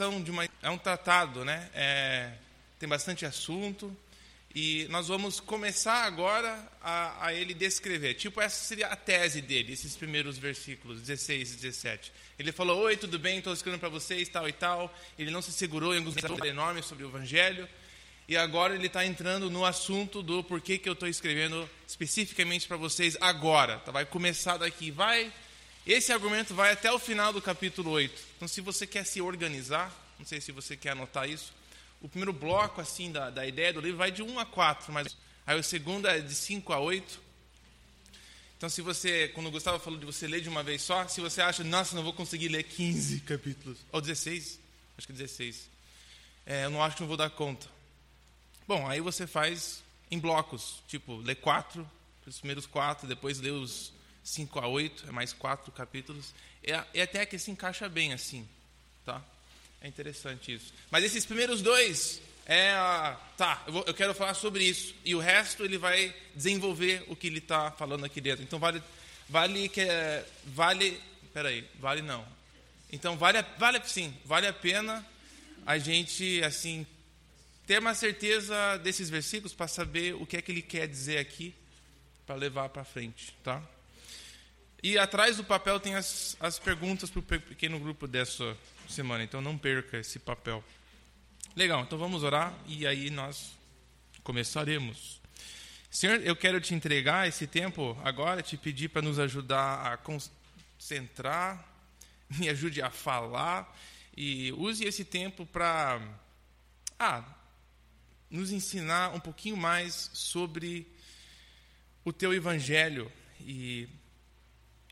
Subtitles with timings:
[0.00, 1.70] uma, é um tratado, né?
[1.74, 2.32] É,
[2.78, 3.96] tem bastante assunto
[4.54, 8.14] e nós vamos começar agora a, a, ele descrever.
[8.14, 12.12] Tipo, essa seria a tese dele, esses primeiros versículos, 16 e 17.
[12.38, 13.38] Ele falou: Oi, tudo bem?
[13.38, 14.96] Estou escrevendo para vocês, tal e tal.
[15.18, 16.14] Ele não se segurou em alguns
[16.44, 17.68] enormes sobre o Evangelho.
[18.28, 22.76] E agora ele está entrando no assunto do porquê que eu estou escrevendo especificamente para
[22.76, 23.78] vocês agora.
[23.78, 23.90] Tá?
[23.90, 25.32] Vai começar daqui, vai
[25.86, 28.22] esse argumento vai até o final do capítulo 8.
[28.36, 31.52] Então, se você quer se organizar, não sei se você quer anotar isso,
[32.00, 35.16] o primeiro bloco assim da, da ideia do livro vai de 1 a 4, mas
[35.46, 37.20] aí o segundo é de 5 a 8.
[38.56, 41.20] Então, se você, quando o Gustavo falou de você ler de uma vez só, se
[41.20, 44.60] você acha, nossa, não vou conseguir ler 15 capítulos, ou 16,
[44.98, 45.68] acho que 16,
[46.46, 47.66] é, eu não acho que não vou dar conta.
[48.68, 51.88] Bom, aí você faz em blocos, tipo, lê quatro,
[52.26, 53.93] os primeiros quatro, depois lê os
[54.24, 56.34] 5 a 8, é mais quatro capítulos.
[56.62, 58.48] É, é até que se encaixa bem assim,
[59.04, 59.22] tá?
[59.82, 60.72] É interessante isso.
[60.90, 62.74] Mas esses primeiros dois, é
[63.36, 64.94] tá, eu, vou, eu, quero falar sobre isso.
[65.04, 68.42] E o resto ele vai desenvolver o que ele está falando aqui dentro.
[68.42, 68.82] Então vale,
[69.28, 70.98] vale que é, vale,
[71.34, 72.26] peraí, vale não.
[72.90, 75.04] Então vale, vale sim, vale a pena
[75.66, 76.86] a gente assim
[77.66, 81.54] ter uma certeza desses versículos para saber o que é que ele quer dizer aqui
[82.26, 83.62] para levar para frente, tá?
[84.84, 88.54] E atrás do papel tem as, as perguntas para o pequeno grupo dessa
[88.86, 90.62] semana, então não perca esse papel.
[91.56, 93.56] Legal, então vamos orar e aí nós
[94.22, 95.22] começaremos.
[95.90, 101.66] Senhor, eu quero te entregar esse tempo agora, te pedir para nos ajudar a concentrar,
[102.28, 103.74] me ajude a falar
[104.14, 105.98] e use esse tempo para
[106.98, 107.24] ah,
[108.28, 110.86] nos ensinar um pouquinho mais sobre
[112.04, 113.88] o teu evangelho e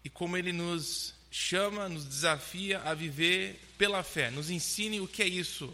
[0.05, 4.31] e como ele nos chama, nos desafia a viver pela fé.
[4.31, 5.73] Nos ensine o que é isso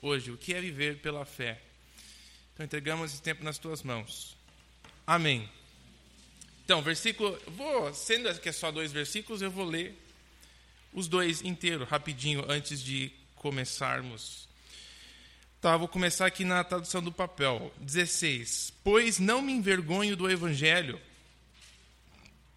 [0.00, 1.60] hoje, o que é viver pela fé.
[2.54, 4.36] Então entregamos esse tempo nas tuas mãos.
[5.06, 5.48] Amém.
[6.64, 9.98] Então, versículo, vou, sendo que é só dois versículos, eu vou ler
[10.92, 14.48] os dois inteiros, rapidinho, antes de começarmos.
[15.60, 17.72] Tá, vou começar aqui na tradução do papel.
[17.80, 18.72] 16.
[18.84, 21.00] Pois não me envergonho do evangelho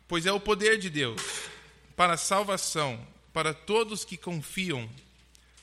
[0.08, 1.22] pois é o poder de Deus
[1.96, 4.88] para a salvação para todos que confiam,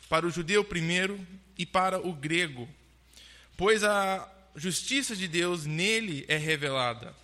[0.09, 1.25] para o judeu primeiro
[1.57, 2.69] e para o grego,
[3.57, 7.15] pois a justiça de Deus nele é revelada,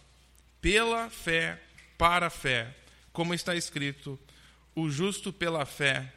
[0.60, 1.60] pela fé
[1.99, 2.72] para a fé,
[3.12, 4.19] como está escrito:
[4.75, 6.12] o justo pela fé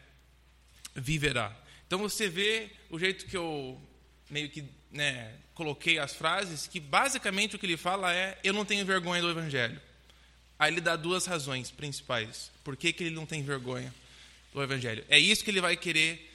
[0.93, 1.55] viverá.
[1.87, 3.81] Então você vê o jeito que eu
[4.29, 8.63] meio que né, coloquei as frases, que basicamente o que ele fala é: eu não
[8.63, 9.81] tenho vergonha do evangelho.
[10.59, 12.51] Aí ele dá duas razões principais.
[12.65, 13.95] Por que, que ele não tem vergonha
[14.53, 15.05] do Evangelho?
[15.07, 16.29] É isso que ele vai querer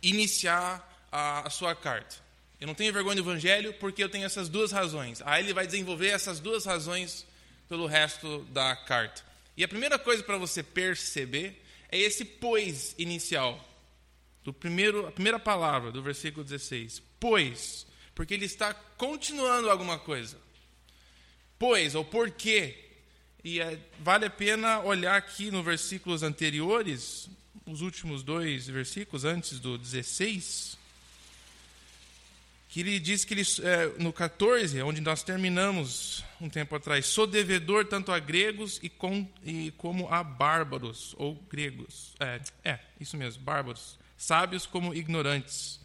[0.00, 2.14] iniciar a, a sua carta.
[2.60, 5.20] Eu não tenho vergonha do Evangelho porque eu tenho essas duas razões.
[5.26, 7.26] Aí ele vai desenvolver essas duas razões
[7.68, 9.24] pelo resto da carta.
[9.56, 11.60] E a primeira coisa para você perceber
[11.90, 13.62] é esse pois inicial.
[14.44, 17.02] Do primeiro, a primeira palavra do versículo 16.
[17.18, 17.86] Pois.
[18.14, 20.38] Porque ele está continuando alguma coisa.
[21.58, 22.83] Pois, ou porquê
[23.44, 27.28] e é, vale a pena olhar aqui nos versículos anteriores,
[27.66, 30.78] os últimos dois versículos, antes do 16,
[32.70, 37.26] que ele diz que ele, é, no 14, onde nós terminamos um tempo atrás, sou
[37.26, 42.14] devedor tanto a gregos e, com, e como a bárbaros, ou gregos.
[42.18, 43.98] É, é, isso mesmo, bárbaros.
[44.16, 45.83] Sábios como ignorantes.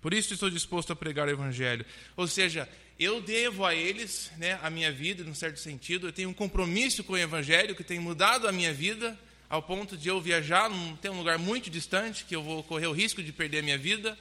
[0.00, 1.84] Por isso estou disposto a pregar o evangelho.
[2.16, 2.68] Ou seja,
[2.98, 6.08] eu devo a eles né, a minha vida, num certo sentido.
[6.08, 9.18] Eu tenho um compromisso com o Evangelho que tem mudado a minha vida,
[9.50, 10.70] ao ponto de eu viajar,
[11.00, 13.76] ter um lugar muito distante, que eu vou correr o risco de perder a minha
[13.76, 14.18] vida.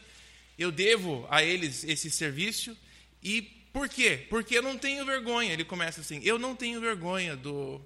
[0.59, 2.77] Eu devo a eles esse serviço.
[3.23, 3.41] E
[3.71, 4.25] por quê?
[4.29, 5.53] Porque eu não tenho vergonha.
[5.53, 7.81] Ele começa assim: eu não tenho vergonha do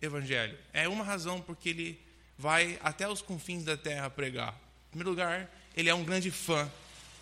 [0.00, 0.58] Evangelho.
[0.74, 2.00] É uma razão porque ele
[2.36, 4.54] vai até os confins da terra pregar.
[4.88, 6.70] Em primeiro lugar, ele é um grande fã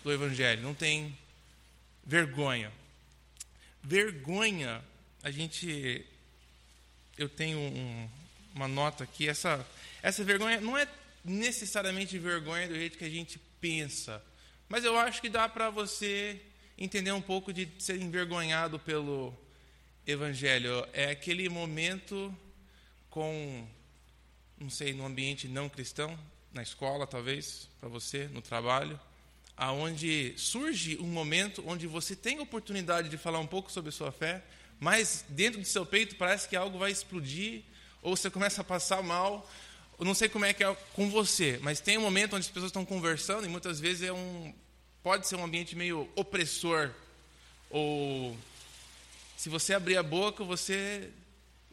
[0.03, 1.17] do Evangelho, não tem
[2.05, 2.71] vergonha
[3.83, 4.81] vergonha,
[5.21, 6.05] a gente.
[7.17, 8.09] Eu tenho um,
[8.55, 9.65] uma nota aqui, essa,
[10.01, 10.87] essa vergonha não é
[11.23, 14.23] necessariamente vergonha do jeito que a gente pensa,
[14.67, 16.41] mas eu acho que dá para você
[16.75, 19.33] entender um pouco de ser envergonhado pelo
[20.07, 20.87] Evangelho.
[20.91, 22.35] É aquele momento
[23.11, 23.67] com,
[24.57, 26.17] não sei, no ambiente não cristão,
[26.51, 28.99] na escola talvez, para você, no trabalho
[29.55, 34.11] aonde surge um momento onde você tem a oportunidade de falar um pouco sobre sua
[34.11, 34.43] fé,
[34.79, 37.63] mas dentro do seu peito parece que algo vai explodir,
[38.01, 39.49] ou você começa a passar mal,
[39.99, 42.51] eu não sei como é que é com você, mas tem um momento onde as
[42.51, 44.53] pessoas estão conversando e muitas vezes é um
[45.01, 46.89] pode ser um ambiente meio opressor
[47.69, 48.37] ou
[49.35, 51.09] se você abrir a boca, você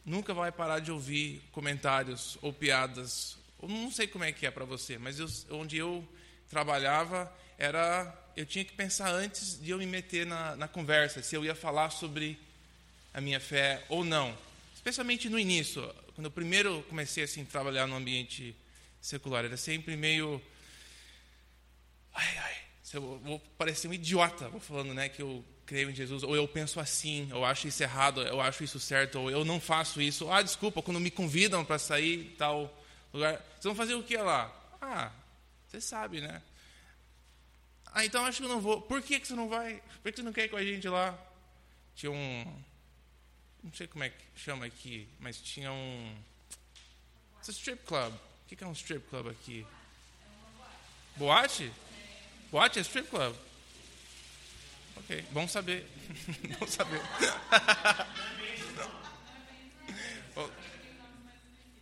[0.05, 3.37] nunca vai parar de ouvir comentários ou piadas.
[3.61, 6.05] Eu não sei como é que é para você, mas eu, onde eu
[6.49, 7.31] trabalhava
[7.61, 11.45] era eu tinha que pensar antes de eu me meter na, na conversa se eu
[11.45, 12.39] ia falar sobre
[13.13, 14.35] a minha fé ou não.
[14.73, 15.83] Especialmente no início,
[16.15, 18.55] quando eu primeiro comecei assim a trabalhar no ambiente
[18.99, 20.41] secular, era sempre meio
[22.13, 22.55] ai ai,
[22.93, 26.47] eu vou parecer um idiota, vou falando, né, que eu creio em Jesus, ou eu
[26.47, 30.29] penso assim, eu acho isso errado, eu acho isso certo, ou eu não faço isso.
[30.29, 32.75] Ah, desculpa, quando me convidam para sair tal
[33.13, 34.51] lugar, vocês vão fazer o que lá?
[34.81, 35.11] Ah,
[35.67, 36.41] você sabe, né?
[37.93, 38.81] Ah, então acho que eu não vou.
[38.81, 39.81] Por que, que você não vai?
[40.01, 41.17] Por que você não quer ir com a gente lá?
[41.95, 42.61] Tinha um.
[43.63, 46.15] Não sei como é que chama aqui, mas tinha um.
[47.37, 48.13] It's a strip club.
[48.13, 49.65] O que é um strip club aqui?
[51.15, 51.71] Boate?
[52.51, 53.35] Boate é strip club?
[54.97, 55.87] Ok, bom saber.
[56.59, 57.01] bom saber.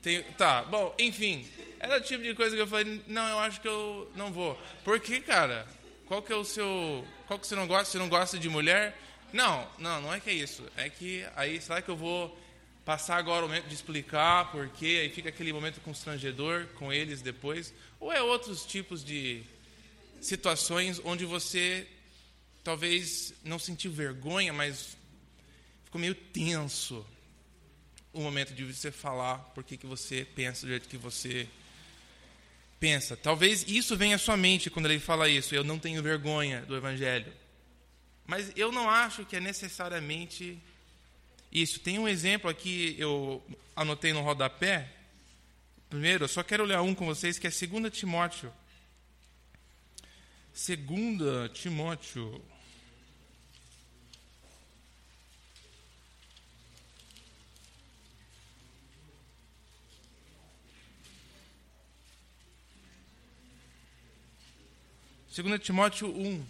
[0.01, 1.47] Tem, tá, bom, enfim.
[1.79, 4.55] Era o tipo de coisa que eu falei, não, eu acho que eu não vou.
[4.83, 5.67] Por que, cara?
[6.09, 7.05] Qual que é o seu.
[7.27, 7.85] Qual que você não gosta?
[7.85, 8.99] Você não gosta de mulher?
[9.31, 10.67] Não, não, não é que é isso.
[10.75, 12.35] É que aí, será que eu vou
[12.83, 15.01] passar agora o momento de explicar por quê?
[15.03, 17.71] Aí fica aquele momento constrangedor com eles depois?
[17.99, 19.43] Ou é outros tipos de
[20.19, 21.87] situações onde você
[22.63, 24.97] talvez não sentiu vergonha, mas
[25.85, 27.05] ficou meio tenso
[28.11, 31.47] o momento de você falar por que você pensa do jeito que você
[32.79, 33.17] pensa.
[33.17, 35.53] Talvez isso venha à sua mente quando ele fala isso.
[35.53, 37.31] Eu não tenho vergonha do Evangelho.
[38.25, 40.57] Mas eu não acho que é necessariamente
[41.51, 41.79] isso.
[41.79, 43.43] Tem um exemplo aqui, eu
[43.75, 44.87] anotei no rodapé.
[45.89, 48.53] Primeiro, eu só quero ler um com vocês, que é 2 Timóteo.
[50.53, 52.41] 2 Timóteo
[65.41, 66.45] 2 Timóteo 1.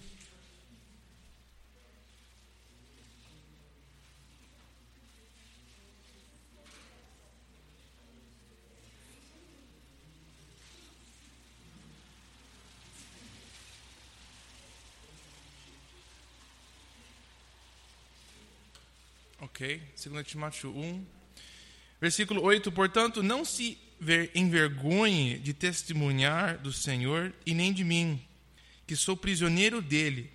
[19.42, 21.06] Ok, 2 Timóteo 1,
[22.02, 23.78] versículo 8: Portanto, não se
[24.34, 28.29] envergonhe de testemunhar do Senhor e nem de mim
[28.90, 30.32] que sou prisioneiro dele,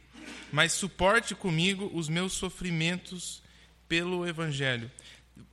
[0.52, 3.42] mas suporte comigo os meus sofrimentos
[3.88, 4.88] pelo Evangelho.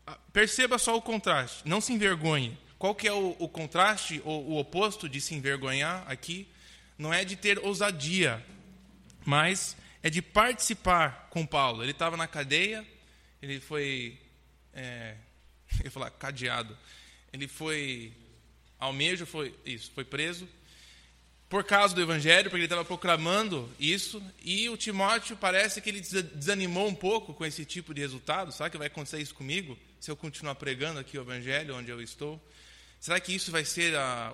[0.05, 2.55] Ah, perceba só o contraste, não se envergonhe.
[2.77, 6.47] Qual que é o, o contraste, ou o oposto de se envergonhar aqui?
[6.95, 8.45] Não é de ter ousadia,
[9.25, 11.81] mas é de participar com Paulo.
[11.81, 12.87] Ele estava na cadeia,
[13.41, 14.15] ele foi,
[14.75, 15.15] é,
[15.79, 16.77] eu ia falar, cadeado.
[17.33, 18.13] Ele foi
[18.77, 20.47] almejo, foi isso, foi preso
[21.51, 25.99] por causa do evangelho, porque ele estava proclamando isso, e o Timóteo parece que ele
[25.99, 28.53] desanimou um pouco com esse tipo de resultado.
[28.53, 32.01] Será que vai acontecer isso comigo se eu continuar pregando aqui o evangelho onde eu
[32.01, 32.41] estou?
[33.01, 34.33] Será que isso vai ser a,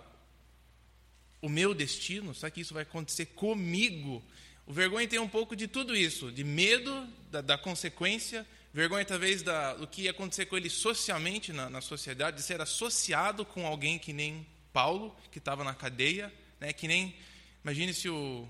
[1.42, 2.36] o meu destino?
[2.36, 4.24] Será que isso vai acontecer comigo?
[4.68, 9.42] O vergonha tem um pouco de tudo isso, de medo da, da consequência, vergonha talvez
[9.42, 13.66] da, do que ia acontecer com ele socialmente na, na sociedade, de ser associado com
[13.66, 16.74] alguém que nem Paulo, que estava na cadeia né?
[16.74, 17.16] Que nem,
[17.64, 18.48] imagine se o,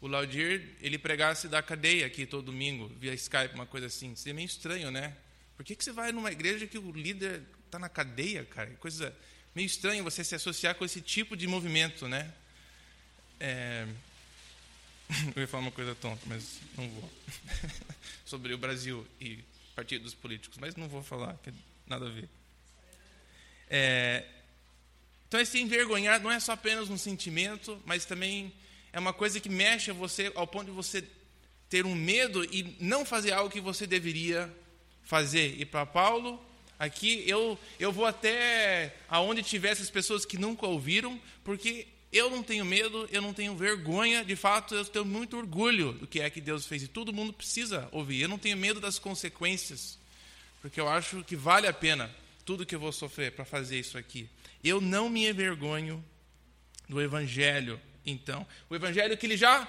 [0.00, 4.14] o Laudir ele pregasse da cadeia aqui todo domingo, via Skype, uma coisa assim.
[4.16, 5.16] Seria meio estranho, né?
[5.56, 8.70] Por que, que você vai numa igreja que o líder está na cadeia, cara?
[8.80, 9.14] Coisa
[9.54, 12.32] meio estranha você se associar com esse tipo de movimento, né?
[13.38, 13.86] É...
[15.36, 17.12] Eu ia falar uma coisa tonta, mas não vou.
[18.24, 19.44] Sobre o Brasil e
[19.74, 21.52] partidos políticos, mas não vou falar, que
[21.86, 22.28] nada a ver.
[23.68, 24.24] É,
[25.32, 28.52] então, esse envergonhar não é só apenas um sentimento, mas também
[28.92, 31.02] é uma coisa que mexe você ao ponto de você
[31.70, 34.54] ter um medo e não fazer algo que você deveria
[35.02, 35.58] fazer.
[35.58, 36.38] E para Paulo,
[36.78, 42.42] aqui eu, eu vou até aonde tiver essas pessoas que nunca ouviram, porque eu não
[42.42, 46.28] tenho medo, eu não tenho vergonha, de fato eu tenho muito orgulho do que é
[46.28, 48.20] que Deus fez e todo mundo precisa ouvir.
[48.20, 49.98] Eu não tenho medo das consequências,
[50.60, 53.96] porque eu acho que vale a pena tudo que eu vou sofrer para fazer isso
[53.96, 54.28] aqui.
[54.62, 56.04] Eu não me envergonho
[56.88, 58.46] do Evangelho, então.
[58.68, 59.68] O Evangelho que ele já,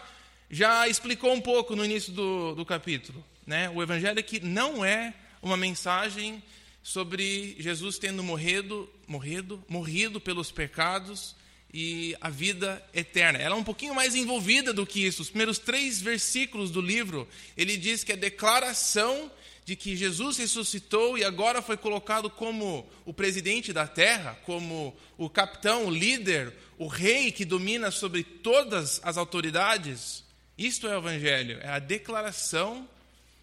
[0.49, 3.23] já explicou um pouco no início do, do capítulo.
[3.45, 3.69] Né?
[3.69, 6.43] O Evangelho que não é uma mensagem
[6.81, 11.35] sobre Jesus tendo morrido, morrido, morrido pelos pecados
[11.73, 13.39] e a vida eterna.
[13.39, 15.21] Ela é um pouquinho mais envolvida do que isso.
[15.21, 19.31] Os primeiros três versículos do livro, ele diz que é declaração
[19.65, 25.29] de que Jesus ressuscitou e agora foi colocado como o presidente da terra, como o
[25.29, 30.23] capitão, o líder, o rei que domina sobre todas as autoridades.
[30.57, 32.87] Isto é o Evangelho, é a declaração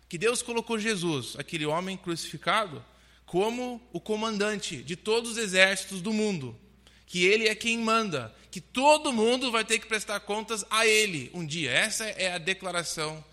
[0.09, 2.85] que Deus colocou Jesus, aquele homem crucificado,
[3.25, 6.59] como o comandante de todos os exércitos do mundo,
[7.07, 11.31] que ele é quem manda, que todo mundo vai ter que prestar contas a ele
[11.33, 11.71] um dia.
[11.71, 13.25] Essa é a declaração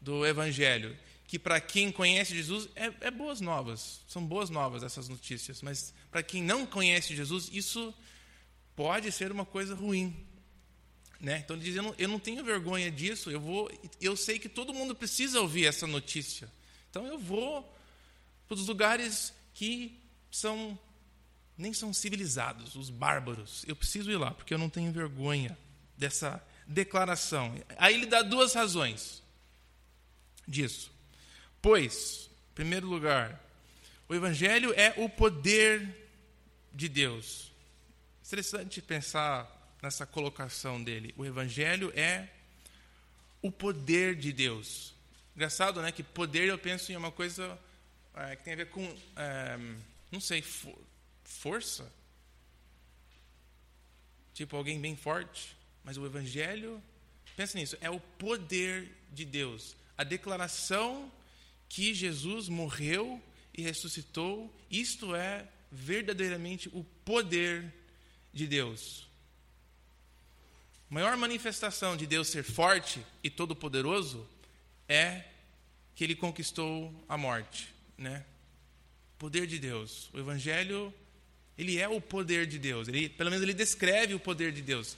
[0.00, 0.96] do Evangelho
[1.32, 5.94] que para quem conhece Jesus é, é, boas novas, são boas novas essas notícias, mas
[6.10, 7.94] para quem não conhece Jesus, isso
[8.76, 10.14] pode ser uma coisa ruim.
[11.18, 11.38] Né?
[11.38, 14.46] Então ele diz: eu não, eu não tenho vergonha disso, eu, vou, eu sei que
[14.46, 16.52] todo mundo precisa ouvir essa notícia.
[16.90, 17.62] Então eu vou
[18.46, 19.98] para os lugares que
[20.30, 20.78] são
[21.56, 23.64] nem são civilizados, os bárbaros.
[23.66, 25.56] Eu preciso ir lá, porque eu não tenho vergonha
[25.96, 27.54] dessa declaração.
[27.78, 29.22] Aí ele dá duas razões
[30.46, 30.91] disso.
[31.62, 33.40] Pois, em primeiro lugar,
[34.08, 36.10] o Evangelho é o poder
[36.74, 37.52] de Deus.
[38.26, 41.14] Interessante pensar nessa colocação dele.
[41.16, 42.28] O Evangelho é
[43.40, 44.92] o poder de Deus.
[45.36, 45.92] Engraçado, né?
[45.92, 47.56] Que poder eu penso em uma coisa
[48.14, 48.84] é, que tem a ver com,
[49.16, 49.56] é,
[50.10, 50.76] não sei, for,
[51.22, 51.92] força.
[54.34, 55.56] Tipo alguém bem forte.
[55.84, 56.82] Mas o Evangelho,
[57.36, 59.76] pensa nisso, é o poder de Deus.
[59.96, 61.10] A declaração
[61.72, 63.18] que Jesus morreu
[63.56, 67.72] e ressuscitou, isto é verdadeiramente o poder
[68.30, 69.08] de Deus.
[70.90, 74.28] A maior manifestação de Deus ser forte e todo-poderoso
[74.86, 75.24] é
[75.94, 78.22] que ele conquistou a morte, né?
[79.18, 80.10] Poder de Deus.
[80.12, 80.92] O evangelho,
[81.56, 82.86] ele é o poder de Deus.
[82.86, 84.94] Ele, pelo menos ele descreve o poder de Deus.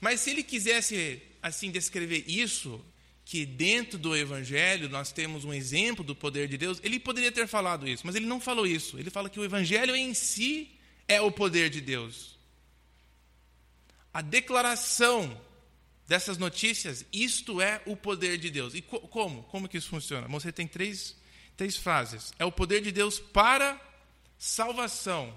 [0.00, 2.82] Mas se ele quisesse assim descrever isso,
[3.24, 7.46] que dentro do Evangelho nós temos um exemplo do poder de Deus, ele poderia ter
[7.46, 8.98] falado isso, mas ele não falou isso.
[8.98, 10.70] Ele fala que o Evangelho em si
[11.08, 12.38] é o poder de Deus.
[14.12, 15.40] A declaração
[16.06, 18.74] dessas notícias, isto é o poder de Deus.
[18.74, 19.42] E co como?
[19.44, 20.28] Como que isso funciona?
[20.28, 21.16] Você tem três,
[21.56, 22.32] três frases.
[22.38, 23.80] É o poder de Deus para
[24.38, 25.34] salvação.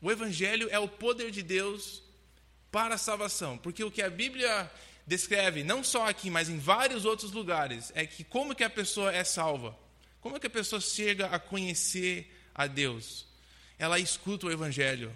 [0.00, 2.02] O Evangelho é o poder de Deus
[2.70, 3.58] para salvação.
[3.58, 4.70] Porque o que a Bíblia
[5.06, 9.12] descreve, não só aqui, mas em vários outros lugares, é que como que a pessoa
[9.12, 9.76] é salva?
[10.20, 13.26] Como que a pessoa chega a conhecer a Deus?
[13.78, 15.14] Ela escuta o evangelho.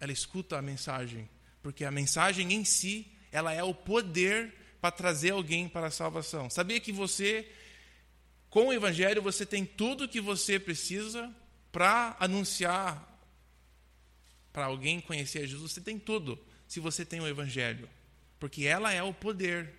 [0.00, 1.28] Ela escuta a mensagem,
[1.62, 6.50] porque a mensagem em si, ela é o poder para trazer alguém para a salvação.
[6.50, 7.48] Sabia que você
[8.50, 11.32] com o evangelho você tem tudo o que você precisa
[11.70, 13.08] para anunciar
[14.52, 16.38] para alguém conhecer Jesus, você tem tudo,
[16.68, 17.88] se você tem o evangelho
[18.42, 19.72] porque ela é o poder.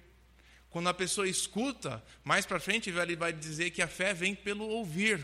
[0.69, 4.65] Quando a pessoa escuta, mais para frente ele vai dizer que a fé vem pelo
[4.65, 5.21] ouvir.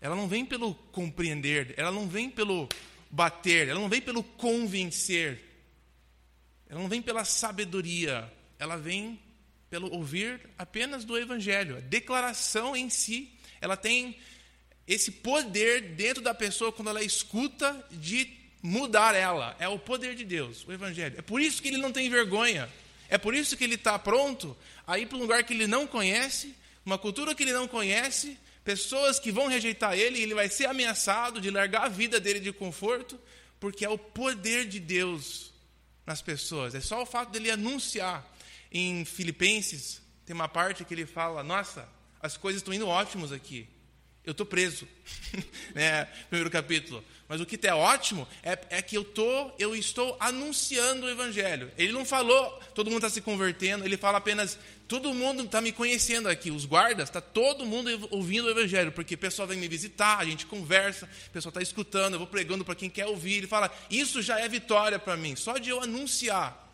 [0.00, 2.66] Ela não vem pelo compreender, ela não vem pelo
[3.10, 5.44] bater, ela não vem pelo convencer.
[6.70, 9.20] Ela não vem pela sabedoria, ela vem
[9.68, 11.76] pelo ouvir apenas do evangelho.
[11.76, 14.16] A declaração em si, ela tem
[14.86, 19.56] esse poder dentro da pessoa quando ela escuta de mudar ela.
[19.58, 21.16] É o poder de Deus, o Evangelho.
[21.18, 22.68] É por isso que ele não tem vergonha.
[23.08, 25.86] É por isso que ele está pronto a ir para um lugar que ele não
[25.86, 30.48] conhece, uma cultura que ele não conhece, pessoas que vão rejeitar ele, e ele vai
[30.48, 33.18] ser ameaçado de largar a vida dele de conforto,
[33.58, 35.52] porque é o poder de Deus
[36.04, 36.74] nas pessoas.
[36.74, 38.26] É só o fato dele anunciar.
[38.70, 41.88] Em Filipenses, tem uma parte que ele fala: Nossa,
[42.20, 43.66] as coisas estão indo ótimos aqui.
[44.28, 44.86] Eu estou preso.
[45.74, 46.04] né?
[46.28, 47.02] Primeiro capítulo.
[47.26, 51.72] Mas o que é ótimo é, é que eu, tô, eu estou anunciando o Evangelho.
[51.78, 55.72] Ele não falou, todo mundo está se convertendo, ele fala apenas, todo mundo está me
[55.72, 59.66] conhecendo aqui, os guardas, está todo mundo ouvindo o Evangelho, porque o pessoal vem me
[59.66, 63.38] visitar, a gente conversa, o pessoal está escutando, eu vou pregando para quem quer ouvir.
[63.38, 66.68] Ele fala, isso já é vitória para mim, só de eu anunciar.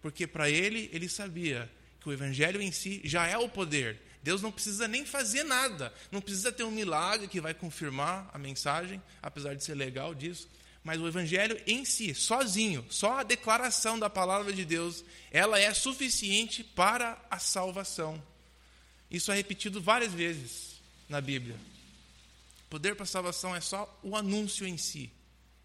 [0.00, 1.70] Porque para ele, ele sabia
[2.00, 4.00] que o Evangelho em si já é o poder.
[4.24, 8.38] Deus não precisa nem fazer nada, não precisa ter um milagre que vai confirmar a
[8.38, 10.48] mensagem, apesar de ser legal disso.
[10.82, 15.74] Mas o evangelho em si, sozinho, só a declaração da palavra de Deus, ela é
[15.74, 18.20] suficiente para a salvação.
[19.10, 21.56] Isso é repetido várias vezes na Bíblia.
[22.66, 25.12] O poder para a salvação é só o anúncio em si.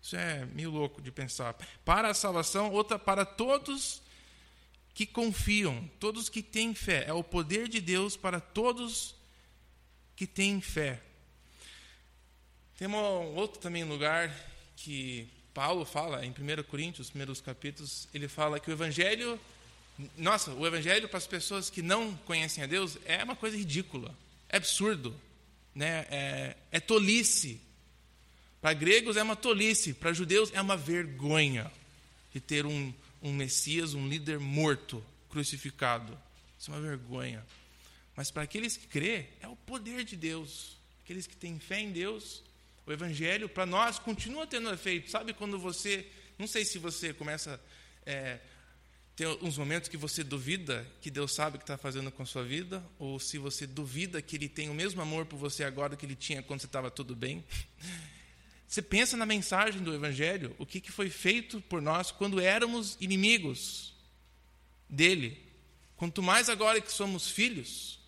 [0.01, 1.56] Isso é meio louco de pensar.
[1.86, 4.01] Para a salvação, outra para todos
[5.00, 7.06] que confiam, todos que têm fé.
[7.08, 9.15] É o poder de Deus para todos
[10.13, 11.00] que têm fé.
[12.77, 14.29] Tem um outro também lugar
[14.75, 19.39] que Paulo fala em 1 Coríntios, os primeiros capítulos, ele fala que o evangelho,
[20.18, 24.13] nossa, o evangelho para as pessoas que não conhecem a Deus é uma coisa ridícula,
[24.50, 25.15] é absurdo,
[25.74, 26.06] né?
[26.10, 27.58] é, é tolice.
[28.60, 31.72] Para gregos é uma tolice, para judeus é uma vergonha
[32.34, 36.18] de ter um, um Messias, um líder morto, crucificado.
[36.58, 37.46] Isso é uma vergonha.
[38.16, 40.78] Mas para aqueles que crê, é o poder de Deus.
[41.04, 42.44] Aqueles que têm fé em Deus,
[42.86, 45.10] o Evangelho, para nós, continua tendo efeito.
[45.10, 46.06] Sabe quando você,
[46.38, 47.60] não sei se você começa
[48.06, 48.40] é,
[49.16, 52.26] ter uns momentos que você duvida que Deus sabe o que está fazendo com a
[52.26, 55.96] sua vida, ou se você duvida que Ele tem o mesmo amor por você agora
[55.96, 57.44] que Ele tinha quando você estava tudo bem.
[58.70, 63.96] Você pensa na mensagem do Evangelho, o que, foi feito por nós quando éramos inimigos
[64.88, 65.44] dele.
[65.98, 68.00] Quanto mais agora que somos filhos,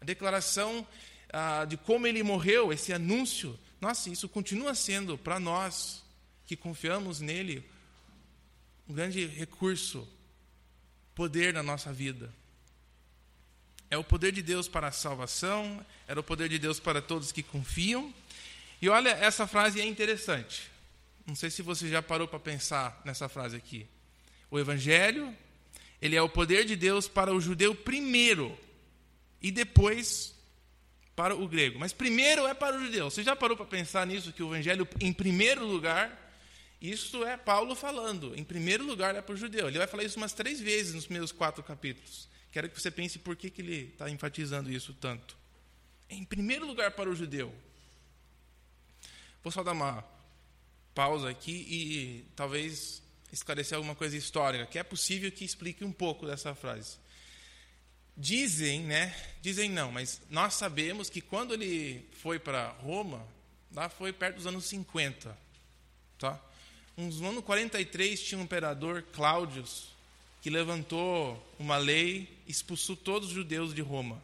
[0.00, 0.86] a declaração
[1.30, 6.02] ah, de como ele morreu, esse anúncio, nossa, isso continua sendo para nós
[6.46, 7.62] que confiamos nele
[8.88, 10.08] um grande recurso,
[11.14, 12.32] poder na nossa vida.
[13.90, 17.30] É o poder de Deus para a salvação, era o poder de Deus para todos
[17.30, 18.10] que confiam
[18.80, 20.70] e olha, essa frase é interessante.
[21.26, 23.86] Não sei se você já parou para pensar nessa frase aqui.
[24.50, 25.34] O evangelho,
[26.00, 28.58] ele é o poder de Deus para o judeu primeiro
[29.42, 30.34] e depois
[31.14, 31.78] para o grego.
[31.78, 33.10] Mas primeiro é para o judeu.
[33.10, 36.26] Você já parou para pensar nisso que o evangelho em primeiro lugar
[36.80, 38.34] isso é Paulo falando.
[38.36, 39.66] Em primeiro lugar é para o judeu.
[39.68, 42.28] Ele vai falar isso umas três vezes nos primeiros quatro capítulos.
[42.52, 45.36] Quero que você pense por que, que ele está enfatizando isso tanto.
[46.08, 47.52] Em primeiro lugar para o judeu.
[49.48, 50.04] Vou só dar uma
[50.94, 53.02] pausa aqui e talvez
[53.32, 56.98] esclarecer alguma coisa histórica, que é possível que explique um pouco dessa frase.
[58.14, 59.16] Dizem, né?
[59.40, 63.26] Dizem não, mas nós sabemos que quando ele foi para Roma,
[63.72, 65.34] lá foi perto dos anos 50,
[66.18, 66.38] tá?
[66.94, 69.64] Uns, no ano 43 tinha um imperador Cláudio
[70.42, 74.22] que levantou uma lei, expulsou todos os judeus de Roma,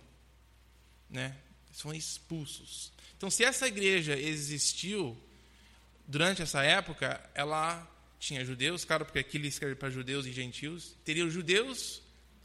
[1.09, 1.35] né?
[1.75, 2.93] São expulsos.
[3.17, 5.21] Então, se essa igreja existiu
[6.07, 10.95] durante essa época, ela tinha judeus, claro, porque aqui ele escreve para judeus e gentios,
[11.05, 12.01] teria judeus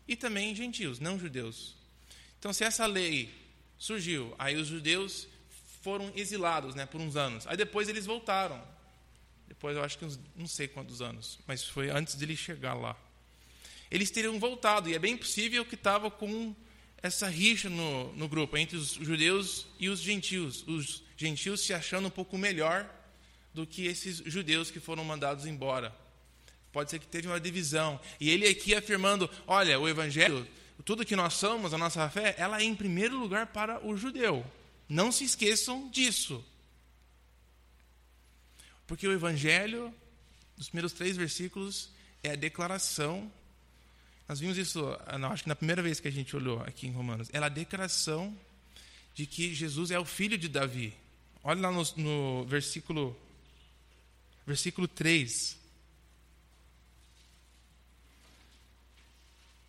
[0.08, 1.76] e também gentios, não judeus.
[2.40, 3.32] Então, se essa lei
[3.78, 5.28] surgiu, aí os judeus
[5.84, 7.46] foram exilados né, por uns anos.
[7.46, 8.60] Aí depois eles voltaram.
[9.48, 12.74] Depois eu acho que uns, não sei quantos anos, mas foi antes de ele chegar
[12.74, 12.98] lá.
[13.92, 16.56] Eles teriam voltado, e é bem possível que estava com
[17.02, 20.64] essa rixa no, no grupo entre os judeus e os gentios.
[20.68, 22.90] Os gentios se achando um pouco melhor
[23.54, 25.96] do que esses judeus que foram mandados embora.
[26.72, 28.00] Pode ser que teve uma divisão.
[28.20, 30.48] E ele aqui afirmando: olha, o evangelho,
[30.86, 34.46] tudo que nós somos, a nossa fé, ela é em primeiro lugar para o judeu.
[34.88, 36.44] Não se esqueçam disso.
[38.86, 39.94] Porque o evangelho,
[40.58, 41.92] nos primeiros três versículos,
[42.24, 43.32] é a declaração
[44.30, 46.86] nós vimos isso, ah, não, acho que na primeira vez que a gente olhou aqui
[46.86, 47.30] em Romanos.
[47.34, 48.38] É a declaração
[49.16, 50.94] de que Jesus é o filho de Davi.
[51.44, 53.18] Olha lá no, no versículo,
[54.46, 55.58] versículo 3.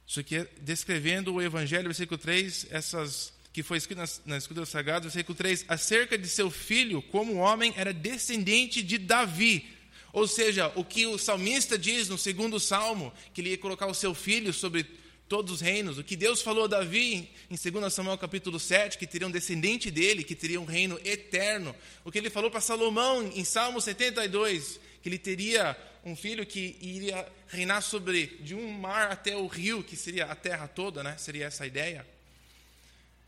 [0.07, 4.69] Isso aqui é descrevendo o Evangelho, versículo 3, essas que foi escrito nas, nas Escrituras
[4.69, 9.75] Sagradas, versículo 3, acerca de seu filho, como homem, era descendente de Davi
[10.13, 13.95] ou seja, o que o salmista diz no segundo salmo, que ele ia colocar o
[13.95, 14.85] seu filho sobre
[15.29, 19.07] todos os reinos, o que Deus falou a Davi em 2 Samuel capítulo 7, que
[19.07, 23.31] teria um descendente dele, que teria um reino eterno, o que ele falou para Salomão
[23.33, 29.13] em Salmo 72, que ele teria um filho que iria reinar sobre de um mar
[29.13, 31.17] até o rio, que seria a terra toda, né?
[31.17, 32.05] Seria essa a ideia.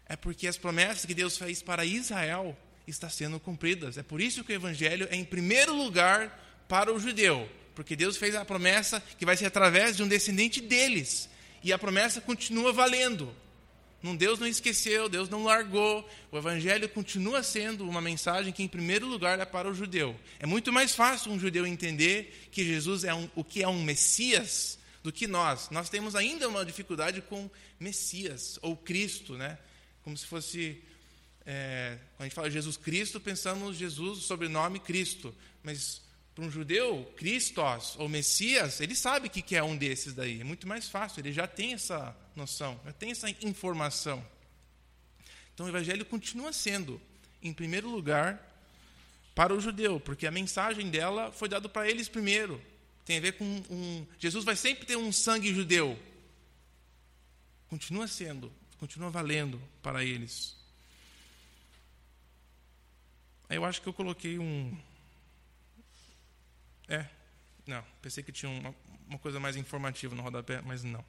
[0.08, 3.96] É porque as promessas que Deus fez para Israel estão sendo cumpridas.
[3.96, 8.16] É por isso que o evangelho é em primeiro lugar para o judeu, porque Deus
[8.16, 11.28] fez a promessa que vai ser através de um descendente deles,
[11.62, 13.30] e a promessa continua valendo.
[14.02, 16.08] Não, Deus não esqueceu, Deus não largou.
[16.30, 20.18] O Evangelho continua sendo uma mensagem que, em primeiro lugar, é para o judeu.
[20.40, 23.82] É muito mais fácil um judeu entender que Jesus é um, o que é um
[23.85, 25.68] Messias do que nós.
[25.68, 29.58] Nós temos ainda uma dificuldade com Messias ou Cristo, né?
[30.02, 30.82] Como se fosse
[31.44, 35.35] é, quando a gente fala Jesus Cristo, pensamos Jesus, o sobrenome Cristo.
[35.62, 36.00] Mas
[36.42, 40.40] para um judeu, Cristos ou Messias, ele sabe o que é um desses daí.
[40.40, 44.24] É muito mais fácil, ele já tem essa noção, já tem essa informação.
[45.55, 47.00] Então o evangelho continua sendo,
[47.40, 48.40] em primeiro lugar,
[49.37, 52.61] para o judeu, porque a mensagem dela foi dada para eles primeiro.
[53.05, 54.07] Tem a ver com um.
[54.18, 55.96] Jesus vai sempre ter um sangue judeu.
[57.68, 60.57] Continua sendo, continua valendo para eles.
[63.48, 64.76] Eu acho que eu coloquei um.
[66.88, 67.06] É,
[67.66, 68.74] não, pensei que tinha uma,
[69.08, 71.04] uma coisa mais informativa no rodapé, mas não.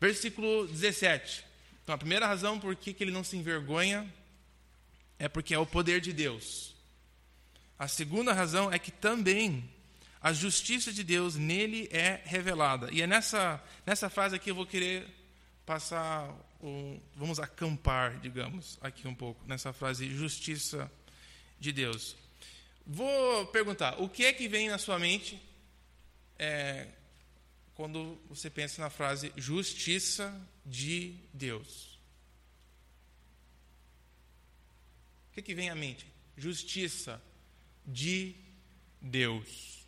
[0.00, 1.44] Versículo 17.
[1.82, 4.08] Então, a primeira razão por que, que ele não se envergonha
[5.18, 6.74] é porque é o poder de Deus.
[7.78, 9.68] A segunda razão é que também
[10.20, 12.90] a justiça de Deus nele é revelada.
[12.92, 15.06] E é nessa, nessa frase aqui eu vou querer
[15.64, 16.28] passar,
[16.62, 20.90] um, vamos acampar, digamos, aqui um pouco, nessa frase justiça
[21.58, 22.16] de Deus.
[22.92, 25.40] Vou perguntar, o que é que vem na sua mente
[26.36, 26.88] é,
[27.72, 30.34] quando você pensa na frase justiça
[30.66, 32.00] de Deus?
[35.28, 36.04] O que, é que vem à mente?
[36.36, 37.22] Justiça
[37.86, 38.34] de
[39.00, 39.86] Deus.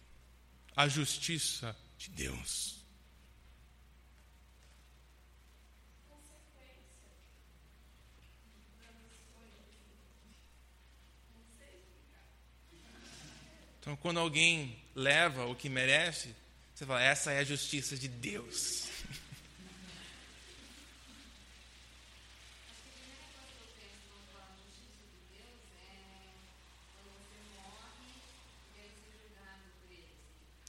[0.77, 2.82] A justiça de Deus.
[13.83, 16.33] Então, quando alguém leva o que merece,
[16.73, 18.88] você fala: essa é a justiça de Deus.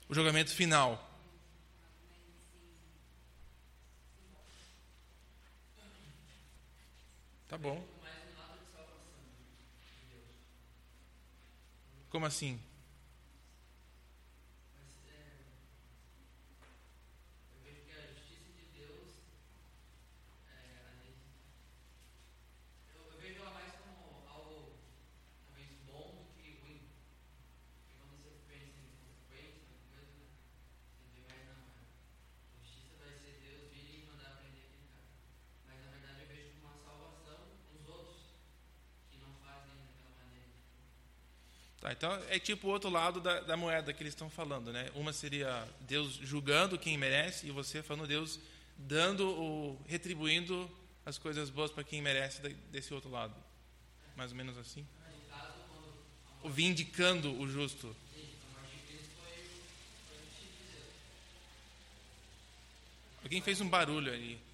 [0.10, 1.08] o julgamento final.
[7.47, 7.86] Tá bom.
[12.10, 12.60] Como assim?
[42.03, 44.91] Então é tipo o outro lado da, da, moeda que eles estão falando, né?
[44.93, 48.41] Uma seria Deus julgando quem merece e você falando Deus
[48.77, 50.69] dando o retribuindo
[51.05, 53.33] as coisas boas para quem merece desse outro lado.
[54.17, 54.85] Mais ou menos assim.
[56.43, 57.95] Vindicando o justo.
[63.23, 64.37] Alguém fez um barulho ali.
[64.37, 64.51] Legal.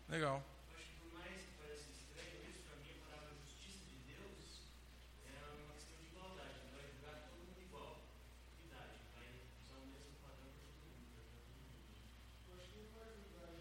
[0.19, 0.43] mundo.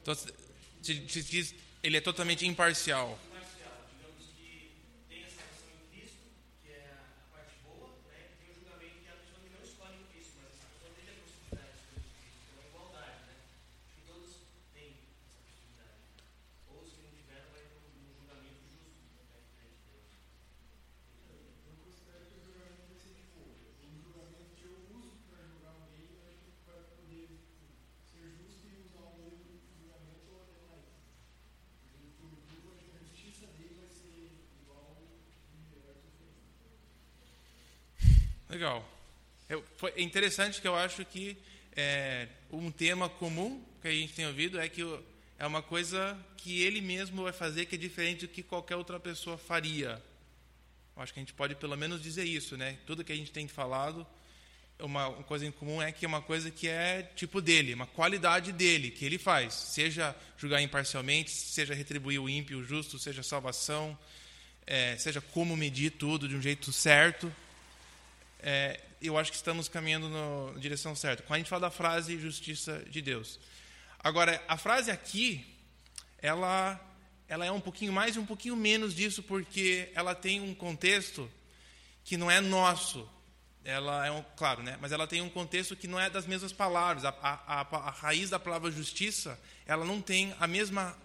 [0.03, 0.15] Então,
[0.83, 3.19] te, diz, ele é totalmente imparcial.
[38.61, 38.87] Legal.
[39.49, 41.35] É interessante que eu acho que
[41.75, 44.83] é, um tema comum que a gente tem ouvido é que
[45.39, 49.01] é uma coisa que ele mesmo vai fazer que é diferente do que qualquer outra
[49.01, 50.03] pessoa faria.
[50.95, 52.77] Eu acho que a gente pode pelo menos dizer isso, né?
[52.85, 54.07] Tudo que a gente tem falado,
[54.79, 58.53] uma, coisa em comum é que é uma coisa que é tipo dele, uma qualidade
[58.53, 59.55] dele, que ele faz.
[59.55, 63.99] Seja julgar imparcialmente, seja retribuir o ímpio, o justo, seja salvação,
[64.67, 67.35] é, seja como medir tudo de um jeito certo
[68.43, 71.23] é, eu acho que estamos caminhando no, na direção certa.
[71.23, 73.39] Quando a gente fala da frase justiça de Deus.
[73.99, 75.45] Agora, a frase aqui,
[76.19, 76.81] ela,
[77.29, 81.31] ela é um pouquinho mais e um pouquinho menos disso, porque ela tem um contexto
[82.05, 83.09] que não é nosso.
[83.65, 84.79] Ela é um, claro, né?
[84.81, 87.05] Mas ela tem um contexto que não é das mesmas palavras.
[87.05, 90.97] A, a, a, a raiz da palavra justiça, ela não tem a mesma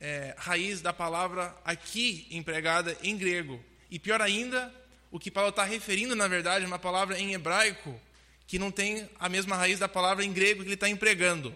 [0.00, 3.62] é, raiz da palavra aqui empregada em grego.
[3.90, 4.72] E pior ainda,
[5.10, 8.00] o que Paulo está referindo, na verdade, é uma palavra em hebraico
[8.46, 11.54] que não tem a mesma raiz da palavra em grego que ele está empregando.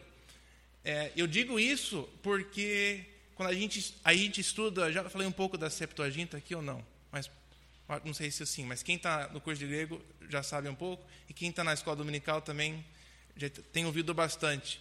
[0.85, 5.59] É, eu digo isso porque quando a gente, a gente estuda, já falei um pouco
[5.59, 7.31] da Septuaginta aqui ou não, mas
[8.05, 11.05] não sei se assim, mas quem está no curso de grego já sabe um pouco,
[11.29, 12.85] e quem está na escola dominical também
[13.37, 14.81] já tenho ouvido bastante,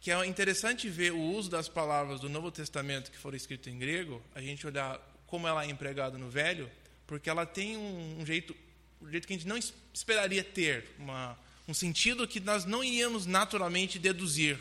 [0.00, 3.78] que é interessante ver o uso das palavras do Novo Testamento que foram escritas em
[3.78, 6.70] grego, a gente olhar como ela é empregada no Velho,
[7.06, 8.54] porque ela tem um, um jeito,
[9.00, 9.58] um jeito que a gente não
[9.92, 11.38] esperaria ter, uma,
[11.68, 14.58] um sentido que nós não iríamos naturalmente deduzir.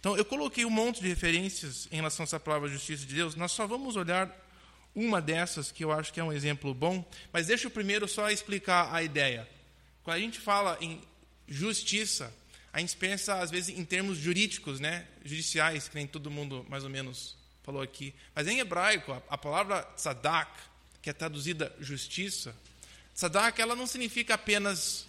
[0.00, 3.34] Então, eu coloquei um monte de referências em relação a essa palavra justiça de Deus.
[3.34, 4.30] Nós só vamos olhar
[4.94, 8.30] uma dessas, que eu acho que é um exemplo bom, mas deixa eu primeiro só
[8.30, 9.48] explicar a ideia.
[10.02, 11.02] Quando a gente fala em
[11.48, 12.32] justiça,
[12.72, 15.06] a gente pensa, às vezes, em termos jurídicos, né?
[15.24, 18.14] judiciais, que nem todo mundo mais ou menos falou aqui.
[18.34, 20.50] Mas em hebraico, a, a palavra tzadak,
[21.04, 22.56] que é traduzida justiça,
[23.14, 25.06] tzadak ela não significa apenas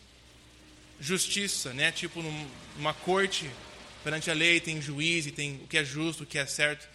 [0.99, 1.91] justiça, né?
[1.91, 3.49] tipo numa corte
[4.05, 6.87] Perante a lei tem juiz e tem o que é justo, o que é certo.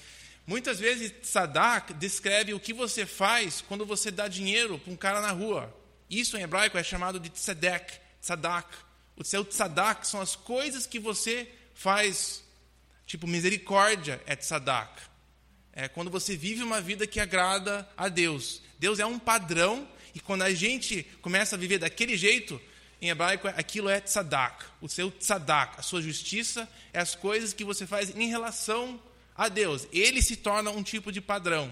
[0.47, 5.21] Muitas vezes, tzadak descreve o que você faz quando você dá dinheiro para um cara
[5.21, 5.77] na rua.
[6.09, 8.69] Isso em hebraico é chamado de tzedek, tzadak.
[9.17, 12.45] O seu tzadak são as coisas que você faz.
[13.05, 15.03] Tipo, misericórdia é tzadak.
[15.73, 18.63] É quando você vive uma vida que agrada a Deus.
[18.81, 22.59] Deus é um padrão e quando a gente começa a viver daquele jeito,
[23.01, 24.65] em hebraico, aquilo é tzadak.
[24.81, 28.99] O seu tzadak, a sua justiça, é as coisas que você faz em relação
[29.37, 29.87] a Deus.
[29.93, 31.71] Ele se torna um tipo de padrão.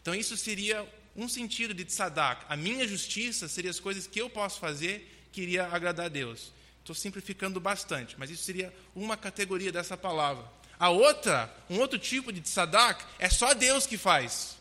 [0.00, 2.44] Então, isso seria um sentido de tzadak.
[2.48, 6.52] A minha justiça seria as coisas que eu posso fazer que iria agradar a Deus.
[6.80, 10.44] Estou simplificando bastante, mas isso seria uma categoria dessa palavra.
[10.78, 14.57] A outra, um outro tipo de tzadak, é só Deus que faz.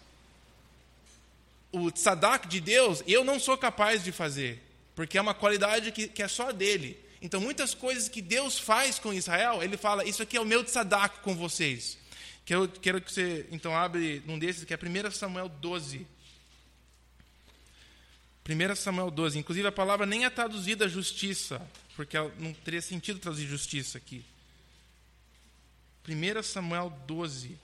[1.72, 6.08] O tzadak de Deus, eu não sou capaz de fazer porque é uma qualidade que,
[6.08, 7.00] que é só dele.
[7.22, 10.64] Então, muitas coisas que Deus faz com Israel, ele fala: Isso aqui é o meu
[10.64, 12.00] tzadak com vocês.
[12.44, 16.08] Quero, quero que você, então, abre um desses, que é 1 Samuel 12.
[18.50, 19.38] 1 Samuel 12.
[19.38, 21.62] Inclusive, a palavra nem é traduzida justiça,
[21.96, 24.26] porque não teria sentido traduzir justiça aqui.
[26.10, 27.56] 1 Samuel 12.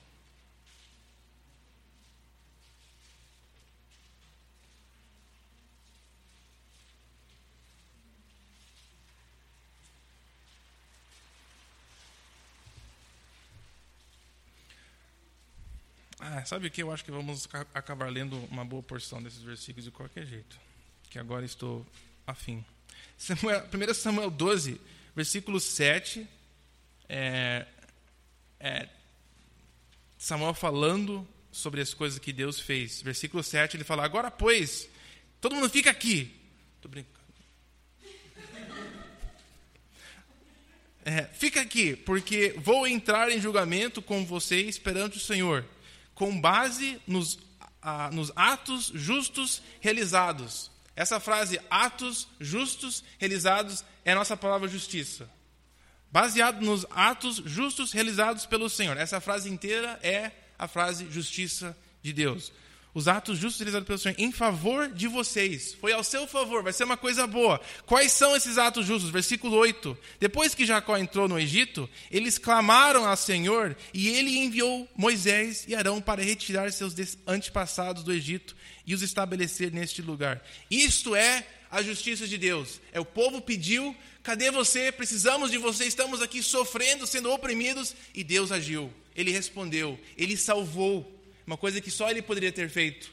[16.26, 16.82] Ah, sabe o que?
[16.82, 20.58] Eu acho que vamos acabar lendo uma boa porção desses versículos de qualquer jeito.
[21.10, 21.86] Que agora estou
[22.26, 22.64] afim.
[23.18, 24.80] Samuel, 1 Samuel 12,
[25.14, 26.26] versículo 7.
[27.10, 27.66] É,
[28.58, 28.88] é,
[30.18, 33.02] Samuel falando sobre as coisas que Deus fez.
[33.02, 34.88] Versículo 7, ele fala: Agora, pois,
[35.42, 36.34] todo mundo fica aqui.
[36.78, 37.20] Estou brincando.
[41.04, 45.66] É, fica aqui, porque vou entrar em julgamento com vocês perante o Senhor
[46.14, 47.40] com base nos,
[47.82, 50.72] ah, nos atos justos realizados.
[50.96, 55.30] Essa frase, atos justos realizados, é a nossa palavra justiça.
[56.12, 58.96] Baseado nos atos justos realizados pelo Senhor.
[58.98, 62.52] Essa frase inteira é a frase justiça de Deus
[62.94, 65.74] os atos justos realizados pelo Senhor em favor de vocês.
[65.74, 67.60] Foi ao seu favor, vai ser uma coisa boa.
[67.86, 69.10] Quais são esses atos justos?
[69.10, 69.98] Versículo 8.
[70.20, 75.76] Depois que Jacó entrou no Egito, eles clamaram ao Senhor e ele enviou Moisés e
[75.76, 76.94] Arão para retirar seus
[77.26, 80.44] antepassados do Egito e os estabelecer neste lugar.
[80.70, 82.80] Isto é a justiça de Deus.
[82.92, 84.92] É o povo pediu, cadê você?
[84.92, 88.94] Precisamos de você, estamos aqui sofrendo, sendo oprimidos, e Deus agiu.
[89.16, 91.13] Ele respondeu, ele salvou
[91.46, 93.12] uma coisa que só ele poderia ter feito.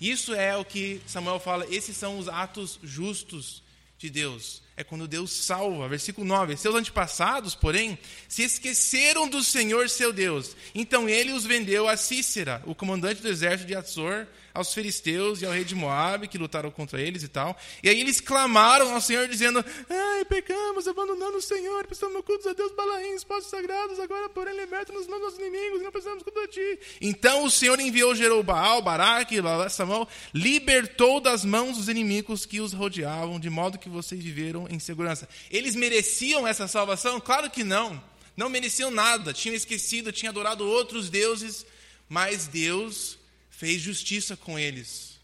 [0.00, 3.62] Isso é o que Samuel fala, esses são os atos justos
[3.98, 4.62] de Deus.
[4.76, 5.86] É quando Deus salva.
[5.88, 10.56] Versículo 9: Seus antepassados, porém, se esqueceram do Senhor seu Deus.
[10.74, 14.26] Então ele os vendeu a Cícera, o comandante do exército de Atzor,
[14.60, 17.56] aos filisteus e ao rei de Moabe, que lutaram contra eles e tal.
[17.82, 22.52] E aí eles clamaram ao Senhor, dizendo: Ai, pecamos, abandonando o Senhor, prestamos cultos a
[22.52, 26.48] Deus Balaim, postos sagrados, agora, porém, liberta-nos dos nossos inimigos, e não precisamos culto a
[26.48, 26.78] ti.
[27.00, 29.36] Então o Senhor enviou Jerobaal, Baraque,
[29.70, 34.78] Samuel, libertou das mãos os inimigos que os rodeavam, de modo que vocês viveram em
[34.78, 35.28] segurança.
[35.50, 37.20] Eles mereciam essa salvação?
[37.20, 38.02] Claro que não.
[38.36, 41.66] Não mereciam nada, tinham esquecido, tinham adorado outros deuses,
[42.08, 43.19] mas Deus
[43.60, 45.20] fez justiça com eles.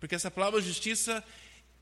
[0.00, 1.22] Porque essa palavra justiça,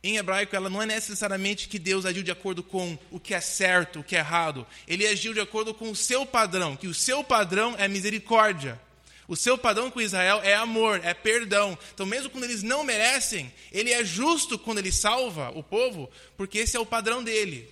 [0.02, 3.40] em hebraico, ela não é necessariamente que Deus agiu de acordo com o que é
[3.40, 4.66] certo, o que é errado.
[4.86, 8.78] Ele agiu de acordo com o seu padrão, que o seu padrão é misericórdia.
[9.26, 11.78] O seu padrão com Israel é amor, é perdão.
[11.94, 16.58] Então, mesmo quando eles não merecem, ele é justo quando ele salva o povo, porque
[16.58, 17.66] esse é o padrão dele.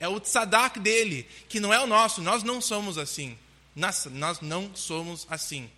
[0.00, 2.22] É o tzadak dele, que não é o nosso.
[2.22, 3.36] Nós não somos assim.
[3.76, 5.68] Nós, nós não somos assim.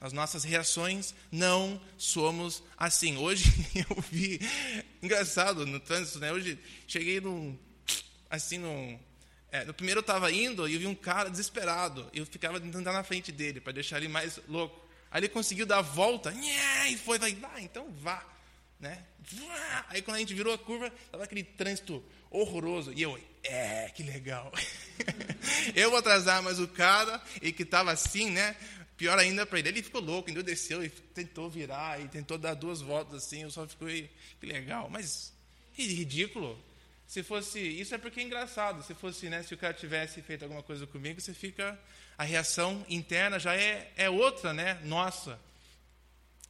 [0.00, 3.18] As nossas reações não somos assim.
[3.18, 3.44] Hoje
[3.76, 4.40] eu vi,
[5.02, 6.32] engraçado no trânsito, né?
[6.32, 6.58] Hoje
[6.88, 7.58] cheguei num,
[8.30, 8.98] assim, num,
[9.52, 12.08] É, no primeiro eu estava indo e eu vi um cara desesperado.
[12.14, 14.88] Eu ficava tentando andar na frente dele para deixar ele mais louco.
[15.10, 16.32] Aí ele conseguiu dar a volta
[16.88, 18.24] e foi, vai, ah, então vá.
[18.78, 19.04] Né?
[19.88, 22.92] Aí quando a gente virou a curva, estava aquele trânsito horroroso.
[22.94, 24.50] E eu, é, que legal.
[25.74, 28.56] eu vou atrasar, mas o cara, e que estava assim, né?
[29.00, 32.52] Pior ainda para ele, ele ficou louco, ainda desceu e tentou virar, e tentou dar
[32.52, 34.90] duas voltas assim, eu só fiquei, que legal.
[34.90, 35.32] Mas,
[35.72, 36.62] ridículo.
[37.06, 38.82] Se fosse, isso é porque é engraçado.
[38.84, 41.80] Se fosse, né, se o cara tivesse feito alguma coisa comigo, você fica,
[42.18, 45.40] a reação interna já é, é outra, né, nossa,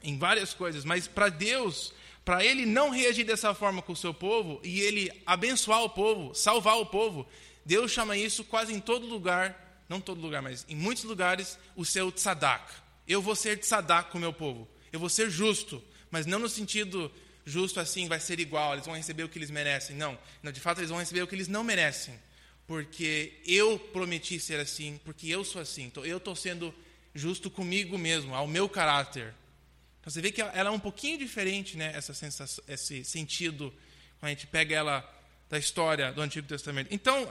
[0.02, 0.84] em várias coisas.
[0.84, 5.08] Mas para Deus, para Ele não reagir dessa forma com o seu povo e Ele
[5.24, 7.28] abençoar o povo, salvar o povo,
[7.64, 11.84] Deus chama isso quase em todo lugar, não todo lugar, mas em muitos lugares, o
[11.84, 12.72] seu tzadak.
[13.08, 14.68] Eu vou ser tzadak com o meu povo.
[14.92, 17.12] Eu vou ser justo, mas não no sentido
[17.44, 19.96] justo assim, vai ser igual, eles vão receber o que eles merecem.
[19.96, 22.14] Não, não de fato eles vão receber o que eles não merecem.
[22.68, 25.86] Porque eu prometi ser assim, porque eu sou assim.
[25.86, 26.72] Então eu estou sendo
[27.12, 29.34] justo comigo mesmo, ao meu caráter.
[30.00, 33.74] Então você vê que ela é um pouquinho diferente, né, essa sensação, esse sentido,
[34.20, 35.16] quando a gente pega ela
[35.48, 36.88] da história do Antigo Testamento.
[36.92, 37.28] Então,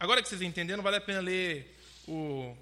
[0.00, 1.77] agora que vocês entenderam, vale a pena ler
[2.08, 2.56] o,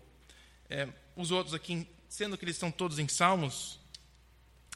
[0.68, 3.78] é, os outros aqui, sendo que eles estão todos em Salmos.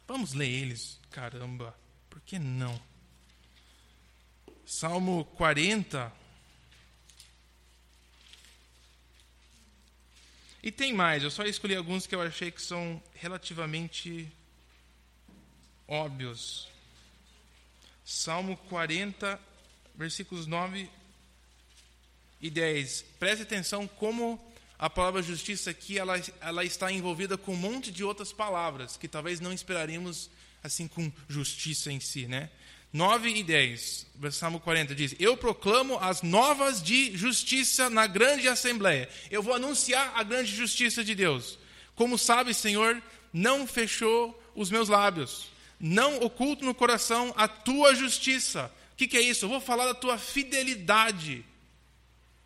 [0.06, 1.76] Vamos ler eles, caramba.
[2.09, 2.80] Por que não?
[4.64, 6.12] Salmo 40.
[10.62, 14.30] E tem mais, eu só escolhi alguns que eu achei que são relativamente
[15.88, 16.68] óbvios.
[18.04, 19.40] Salmo 40,
[19.94, 20.88] versículos 9
[22.40, 23.02] e 10.
[23.18, 24.49] Preste atenção como
[24.81, 29.07] a palavra justiça aqui ela, ela está envolvida com um monte de outras palavras que
[29.07, 30.31] talvez não esperaríamos
[30.64, 32.49] assim com justiça em si, né?
[32.90, 39.09] 9 e 10, Salmo 40 diz: Eu proclamo as novas de justiça na grande assembleia.
[39.31, 41.59] Eu vou anunciar a grande justiça de Deus.
[41.95, 43.01] Como sabe, Senhor,
[43.35, 48.73] não fechou os meus lábios, não oculto no coração a tua justiça.
[48.95, 49.45] O que, que é isso?
[49.45, 51.45] Eu vou falar da tua fidelidade.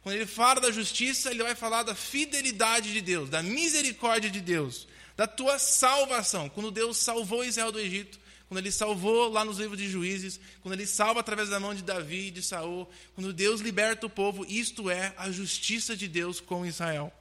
[0.05, 4.41] Quando ele fala da justiça, ele vai falar da fidelidade de Deus, da misericórdia de
[4.41, 4.87] Deus
[5.17, 6.49] da tua salvação.
[6.49, 10.75] Quando Deus salvou Israel do Egito, quando ele salvou lá nos livros de Juízes, quando
[10.75, 14.45] ele salva através da mão de Davi e de Saul, quando Deus liberta o povo,
[14.49, 17.13] isto é a justiça de Deus com Israel.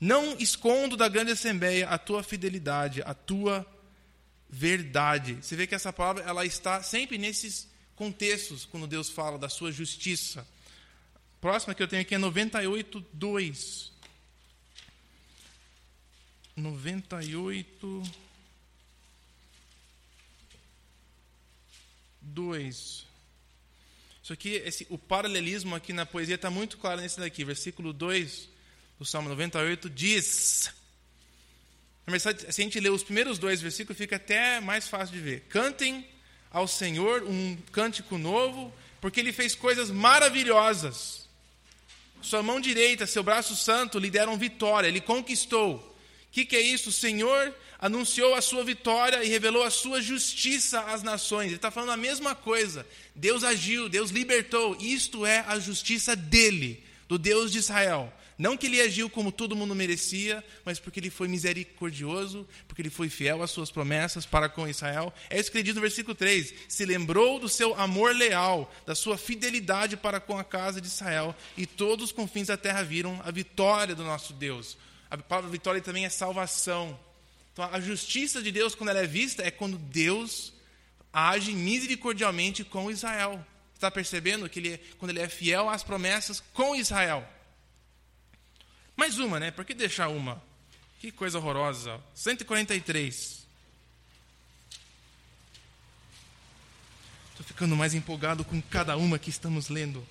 [0.00, 3.66] Não escondo da grande assembleia a tua fidelidade, a tua
[4.48, 5.38] verdade.
[5.40, 9.70] Você vê que essa palavra ela está sempre nesses contextos quando Deus fala da sua
[9.70, 10.46] justiça.
[11.44, 13.92] Próxima que eu tenho aqui é 98, 2.
[16.56, 18.02] 98,
[22.22, 23.06] 2.
[24.22, 27.44] Isso aqui, esse, o paralelismo aqui na poesia está muito claro nesse daqui.
[27.44, 28.48] Versículo 2
[28.98, 30.72] do Salmo 98 diz.
[32.08, 35.40] Se a gente ler os primeiros dois versículos, fica até mais fácil de ver.
[35.50, 36.08] Cantem
[36.50, 41.23] ao Senhor um cântico novo, porque Ele fez coisas maravilhosas.
[42.24, 45.94] Sua mão direita, seu braço santo lhe deram vitória, Ele conquistou
[46.34, 46.88] que, que é isso?
[46.88, 51.46] O Senhor anunciou a sua vitória e revelou a sua justiça às nações.
[51.46, 52.84] Ele está falando a mesma coisa.
[53.14, 54.76] Deus agiu, Deus libertou.
[54.80, 58.12] Isto é a justiça dele, do Deus de Israel.
[58.36, 62.90] Não que ele agiu como todo mundo merecia, mas porque ele foi misericordioso, porque ele
[62.90, 65.12] foi fiel às suas promessas para com Israel.
[65.30, 68.94] É isso que ele diz no versículo 3: Se lembrou do seu amor leal, da
[68.94, 73.20] sua fidelidade para com a casa de Israel, e todos os confins da terra viram
[73.24, 74.76] a vitória do nosso Deus.
[75.10, 76.98] A palavra vitória também é salvação.
[77.52, 80.52] Então, a justiça de Deus, quando ela é vista, é quando Deus
[81.12, 83.44] age misericordialmente com Israel.
[83.72, 87.24] Está percebendo que ele, é, quando ele é fiel às promessas com Israel?
[88.96, 89.50] Mais uma, né?
[89.50, 90.42] Por que deixar uma?
[91.00, 92.00] Que coisa horrorosa.
[92.14, 93.44] 143.
[97.30, 100.06] Estou ficando mais empolgado com cada uma que estamos lendo.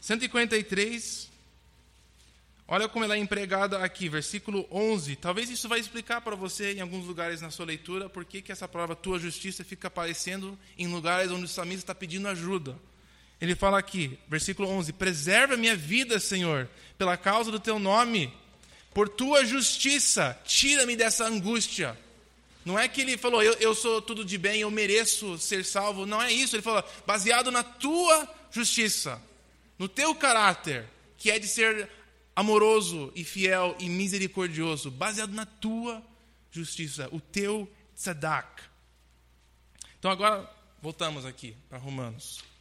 [0.00, 1.30] 143,
[2.74, 5.16] Olha como ela é empregada aqui, versículo 11.
[5.16, 8.66] Talvez isso vai explicar para você em alguns lugares na sua leitura por que, essa
[8.66, 12.78] palavra tua justiça fica aparecendo em lugares onde o salmista está pedindo ajuda.
[13.42, 18.32] Ele fala aqui, versículo 11: Preserva minha vida, Senhor, pela causa do teu nome,
[18.94, 21.98] por tua justiça, tira-me dessa angústia.
[22.64, 26.06] Não é que ele falou, eu, eu sou tudo de bem, eu mereço ser salvo.
[26.06, 26.54] Não é isso.
[26.54, 29.20] Ele falou, baseado na tua justiça,
[29.76, 30.88] no teu caráter,
[31.18, 31.90] que é de ser
[32.36, 36.00] amoroso e fiel e misericordioso, baseado na tua
[36.52, 38.62] justiça, o teu tzadak.
[39.98, 40.48] Então agora
[40.80, 42.51] voltamos aqui para Romanos.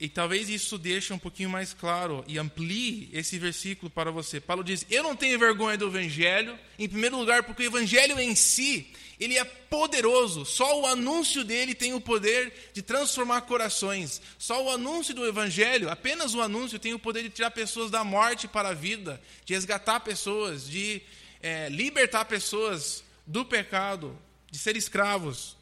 [0.00, 4.40] E talvez isso deixe um pouquinho mais claro e amplie esse versículo para você.
[4.40, 8.34] Paulo diz: Eu não tenho vergonha do evangelho, em primeiro lugar, porque o evangelho em
[8.34, 8.90] si,
[9.20, 10.46] ele é poderoso.
[10.46, 14.22] Só o anúncio dele tem o poder de transformar corações.
[14.38, 18.02] Só o anúncio do evangelho, apenas o anúncio tem o poder de tirar pessoas da
[18.02, 21.02] morte para a vida, de resgatar pessoas, de
[21.42, 24.18] é, libertar pessoas do pecado,
[24.50, 25.58] de ser escravos.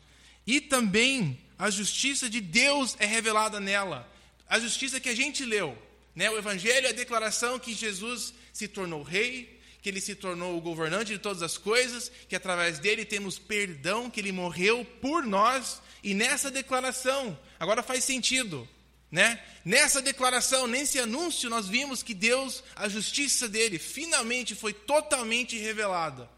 [0.47, 4.09] E também a justiça de Deus é revelada nela
[4.49, 5.76] a justiça que a gente leu.
[6.14, 6.30] Né?
[6.30, 10.61] O Evangelho é a declaração que Jesus se tornou rei, que ele se tornou o
[10.61, 15.80] governante de todas as coisas, que através dele temos perdão, que ele morreu por nós.
[16.03, 18.68] E nessa declaração, agora faz sentido,
[19.11, 19.40] né?
[19.64, 26.28] Nessa declaração, nesse anúncio, nós vimos que Deus, a justiça dele, finalmente foi totalmente revelada.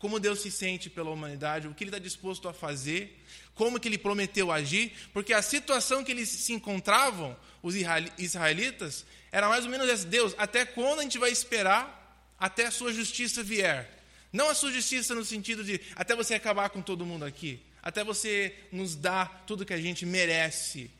[0.00, 3.22] Como Deus se sente pela humanidade, o que ele está disposto a fazer,
[3.54, 7.74] como que ele prometeu agir, porque a situação que eles se encontravam, os
[8.16, 12.70] israelitas, era mais ou menos essa: Deus, até quando a gente vai esperar até a
[12.70, 14.02] sua justiça vier?
[14.32, 18.02] Não a sua justiça no sentido de até você acabar com todo mundo aqui, até
[18.02, 20.90] você nos dar tudo que a gente merece.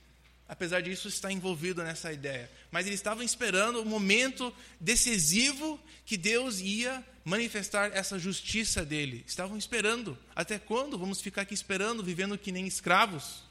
[0.51, 2.51] Apesar disso, está envolvido nessa ideia.
[2.73, 9.23] Mas eles estavam esperando o momento decisivo que Deus ia manifestar essa justiça dele.
[9.29, 10.19] Estavam esperando.
[10.35, 13.45] Até quando vamos ficar aqui esperando, vivendo que nem escravos?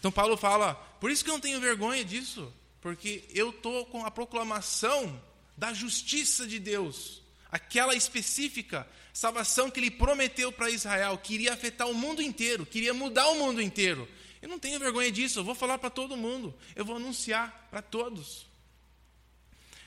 [0.00, 4.04] Então Paulo fala: por isso que eu não tenho vergonha disso, porque eu estou com
[4.04, 5.22] a proclamação
[5.56, 11.88] da justiça de Deus, aquela específica salvação que ele prometeu para Israel, que iria afetar
[11.88, 14.08] o mundo inteiro, queria mudar o mundo inteiro.
[14.44, 17.80] Eu não tenho vergonha disso, eu vou falar para todo mundo, eu vou anunciar para
[17.80, 18.46] todos.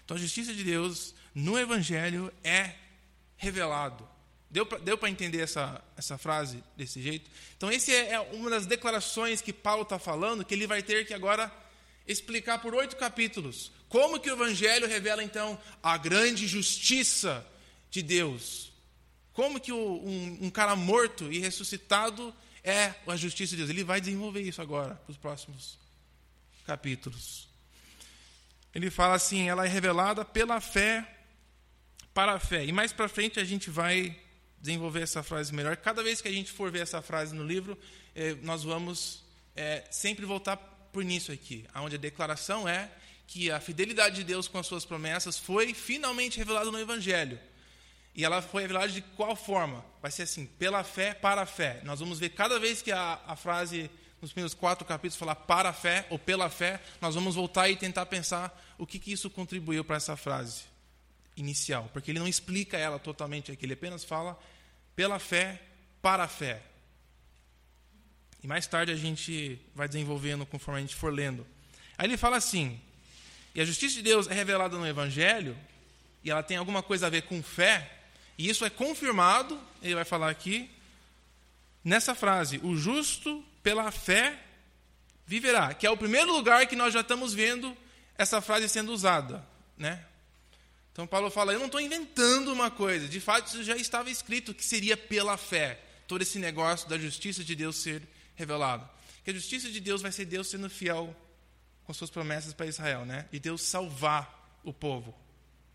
[0.04, 2.74] Então a justiça de Deus no Evangelho é
[3.36, 4.10] revelado.
[4.50, 7.30] Deu para entender essa, essa frase desse jeito?
[7.56, 11.06] Então, essa é, é uma das declarações que Paulo está falando, que ele vai ter
[11.06, 11.54] que agora
[12.08, 13.72] explicar por oito capítulos.
[13.88, 17.46] Como que o Evangelho revela, então, a grande justiça
[17.92, 18.72] de Deus?
[19.34, 22.34] Como que o, um, um, cara morto e ressuscitado
[22.70, 23.70] é a justiça de Deus?
[23.70, 25.78] Ele vai desenvolver isso agora, para os próximos
[26.66, 27.48] capítulos.
[28.76, 31.08] Ele fala assim: ela é revelada pela fé
[32.14, 32.66] para a fé.
[32.66, 34.20] E mais para frente a gente vai
[34.60, 35.78] desenvolver essa frase melhor.
[35.78, 37.78] Cada vez que a gente for ver essa frase no livro,
[38.16, 39.24] eh, nós vamos
[39.56, 42.92] eh, sempre voltar por nisso aqui, onde a declaração é
[43.28, 47.40] que a fidelidade de Deus com as suas promessas foi finalmente revelada no Evangelho.
[48.18, 49.86] E ela foi revelada de qual forma?
[50.02, 51.82] Vai ser assim, pela fé, para a fé.
[51.84, 55.70] Nós vamos ver cada vez que a, a frase, nos primeiros quatro capítulos, falar para
[55.70, 59.30] a fé ou pela fé, nós vamos voltar e tentar pensar o que, que isso
[59.30, 60.64] contribuiu para essa frase
[61.36, 61.92] inicial.
[61.94, 64.36] Porque ele não explica ela totalmente aqui, ele apenas fala
[64.96, 65.62] pela fé,
[66.02, 66.64] para a fé.
[68.44, 71.46] E mais tarde a gente vai desenvolvendo conforme a gente for lendo.
[71.96, 72.82] Aí ele fala assim:
[73.54, 75.56] e a justiça de Deus é revelada no Evangelho,
[76.24, 77.97] e ela tem alguma coisa a ver com fé,
[78.38, 80.70] e isso é confirmado, ele vai falar aqui,
[81.84, 84.40] nessa frase: o justo pela fé
[85.26, 87.76] viverá, que é o primeiro lugar que nós já estamos vendo
[88.18, 89.46] essa frase sendo usada,
[89.78, 90.06] né?
[90.92, 94.54] Então Paulo fala: Eu não estou inventando uma coisa, de fato isso já estava escrito
[94.54, 98.02] que seria pela fé, todo esse negócio da justiça de Deus ser
[98.36, 98.88] revelado.
[99.24, 101.16] Que a justiça de Deus vai ser Deus sendo fiel
[101.84, 103.26] com suas promessas para Israel, né?
[103.32, 105.14] De Deus salvar o povo,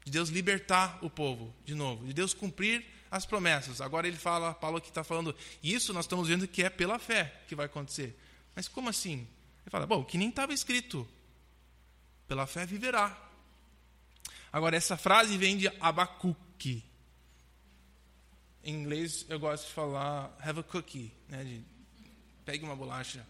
[0.04, 3.80] de Deus libertar o povo, de novo, de Deus cumprir as promessas.
[3.80, 7.42] Agora ele fala, Paulo aqui está falando, isso nós estamos vendo que é pela fé
[7.46, 8.18] que vai acontecer.
[8.54, 9.28] Mas como assim?
[9.62, 11.08] Ele fala, bom, que nem estava escrito,
[12.26, 13.16] pela fé viverá.
[14.52, 16.84] Agora, essa frase vem de Abacuque.
[18.64, 21.62] Em inglês, eu gosto de falar have a cookie, né, de
[22.44, 23.26] pegue uma bolacha.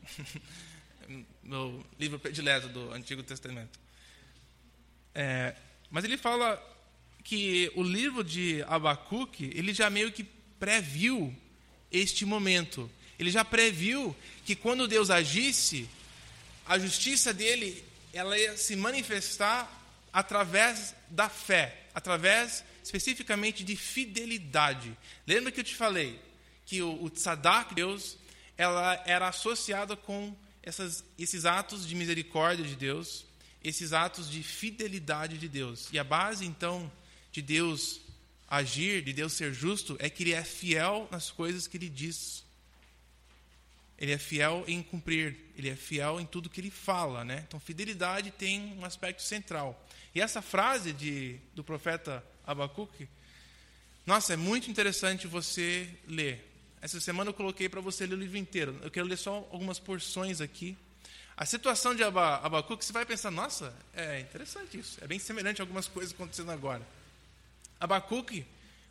[1.42, 3.78] Meu livro predileto do Antigo Testamento.
[5.14, 5.54] É,
[5.92, 6.60] mas ele fala
[7.22, 10.24] que o livro de Abacuque, ele já meio que
[10.58, 11.32] previu
[11.92, 12.90] este momento.
[13.18, 15.88] Ele já previu que quando Deus agisse,
[16.66, 19.70] a justiça dele ela ia se manifestar
[20.10, 24.96] através da fé, através especificamente de fidelidade.
[25.26, 26.18] Lembra que eu te falei
[26.64, 28.16] que o, o tzadak, Deus,
[28.56, 33.24] ela era associada com essas, esses atos de misericórdia de Deus,
[33.62, 35.88] esses atos de fidelidade de Deus.
[35.92, 36.90] E a base, então,
[37.30, 38.00] de Deus
[38.48, 42.44] agir, de Deus ser justo, é que Ele é fiel nas coisas que Ele diz.
[44.02, 47.44] Ele é fiel em cumprir, ele é fiel em tudo que ele fala, né?
[47.46, 49.80] Então, fidelidade tem um aspecto central.
[50.12, 53.08] E essa frase de, do profeta Abacuque,
[54.04, 56.44] nossa, é muito interessante você ler.
[56.80, 58.76] Essa semana eu coloquei para você ler o livro inteiro.
[58.82, 60.76] Eu quero ler só algumas porções aqui,
[61.36, 64.98] A situação de Aba- Abacuque, você vai pensar, nossa, é interessante isso.
[65.02, 66.86] É bem semelhante a algumas coisas acontecendo agora.
[67.80, 68.46] Abacuque,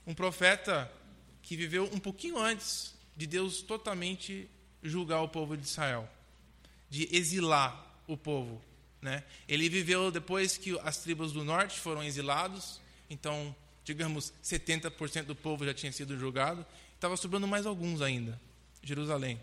[0.06, 0.92] um profeta
[1.44, 4.50] que viveu um pouquinho antes de Deus totalmente
[4.84, 6.10] julgar o povo de Israel,
[6.90, 8.62] de exilar o povo.
[9.02, 9.24] Né?
[9.48, 12.80] Ele viveu depois que as tribos do norte foram exilados,
[13.10, 16.66] então, digamos, 70% do povo já tinha sido julgado,
[16.96, 18.40] estava sobrando mais alguns ainda,
[18.84, 19.40] Jerusalém.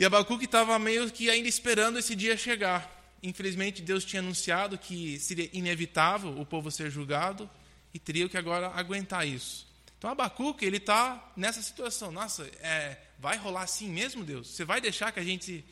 [0.00, 2.90] E Abacuque estava meio que ainda esperando esse dia chegar.
[3.22, 7.50] Infelizmente, Deus tinha anunciado que seria inevitável o povo ser julgado
[7.92, 9.68] e teria que agora aguentar isso.
[9.98, 12.10] Então, Abacuque, ele está nessa situação.
[12.10, 14.48] Nossa, é, vai rolar assim mesmo, Deus?
[14.48, 15.62] Você vai deixar que a gente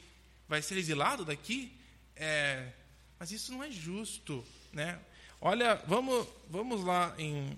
[0.46, 1.72] vai ser exilado daqui?
[2.14, 2.68] É,
[3.18, 5.00] mas isso não é justo, né?
[5.40, 7.56] Olha, vamos, vamos lá em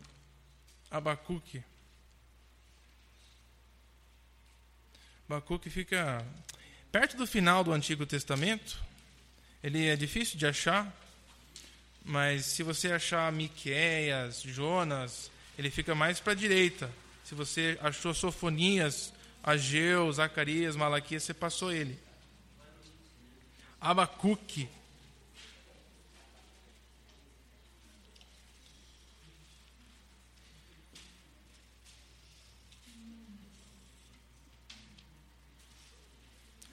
[0.88, 1.64] Abacuque.
[5.28, 6.24] Abacuque fica
[6.90, 8.78] perto do final do Antigo Testamento.
[9.62, 10.90] Ele é difícil de achar,
[12.04, 16.90] mas se você achar Miqueias, Jonas, ele fica mais para a direita.
[17.24, 19.12] Se você achou Sofonias,
[19.42, 21.98] Ageu, Zacarias, Malaquias, você passou ele.
[23.80, 24.68] Abacuque.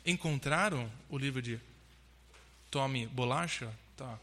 [0.07, 1.59] Encontraram o livro de
[2.71, 3.69] Tome Bolacha?
[3.97, 4.17] Tá.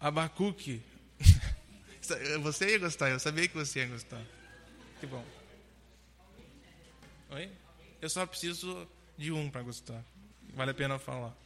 [0.00, 0.82] Abacuque.
[2.42, 4.20] Você ia gostar, eu sabia que você ia gostar.
[4.98, 5.24] Que bom.
[7.30, 7.48] Oi?
[8.00, 10.02] Eu só preciso de um para gostar.
[10.54, 11.36] Vale a pena falar.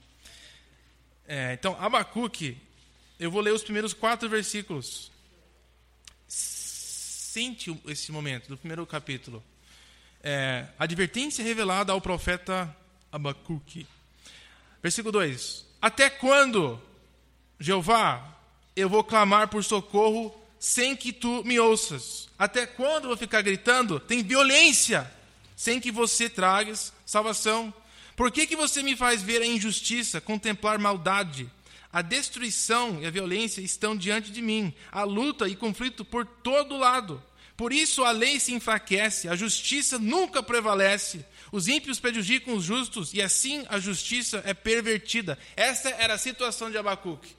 [1.27, 2.57] É, então, Abacuque,
[3.19, 5.11] eu vou ler os primeiros quatro versículos.
[6.27, 9.43] Sente esse momento do primeiro capítulo.
[10.23, 12.75] É, advertência revelada ao profeta
[13.11, 13.87] Abacuque.
[14.83, 16.81] Versículo 2: Até quando,
[17.59, 18.39] Jeová,
[18.77, 22.29] eu vou clamar por socorro sem que tu me ouças?
[22.39, 23.99] Até quando eu vou ficar gritando?
[23.99, 25.11] Tem violência,
[25.57, 27.75] sem que você tragas salvação.
[28.17, 31.51] Por que, que você me faz ver a injustiça, contemplar maldade?
[31.93, 36.79] A destruição e a violência estão diante de mim, a luta e conflito por todo
[36.79, 37.23] lado.
[37.57, 41.25] Por isso a lei se enfraquece, a justiça nunca prevalece.
[41.51, 45.39] Os ímpios prejudicam os justos e assim a justiça é pervertida.
[45.55, 47.37] Essa era a situação de Abacuque.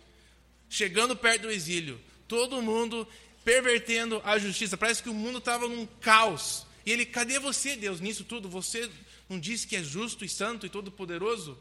[0.69, 3.07] Chegando perto do exílio, todo mundo
[3.43, 4.77] pervertendo a justiça.
[4.77, 6.65] Parece que o mundo estava num caos.
[6.85, 8.49] E ele, cadê você, Deus, nisso tudo?
[8.49, 8.89] Você
[9.29, 11.57] não disse que é justo e santo e todo-poderoso?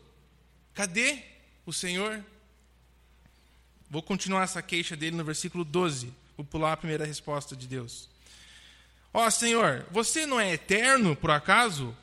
[0.74, 1.18] Cadê
[1.64, 2.24] o Senhor?
[3.88, 6.12] Vou continuar essa queixa dele no versículo 12.
[6.36, 8.11] Vou pular a primeira resposta de Deus.
[9.14, 11.94] Ó oh, Senhor, você não é eterno, por acaso?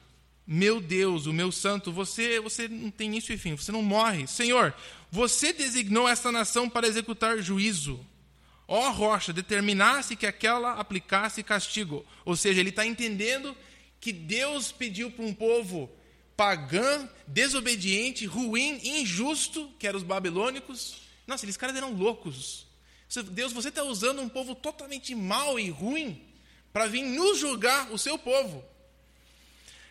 [0.46, 4.28] Meu Deus, o meu santo, você, você não tem início e fim, você não morre.
[4.28, 4.74] Senhor,
[5.12, 8.06] você designou esta nação para executar juízo.
[8.68, 12.06] Ó oh, rocha, determinasse que aquela aplicasse castigo.
[12.24, 13.58] Ou seja, ele está entendendo
[14.00, 15.90] que Deus pediu para um povo
[16.38, 21.02] pagã, desobediente, ruim, injusto, que eram os babilônicos.
[21.26, 22.68] Nossa, eles caras eram loucos.
[23.32, 26.29] Deus, você está usando um povo totalmente mau e ruim
[26.72, 28.64] para vir nos julgar o seu povo.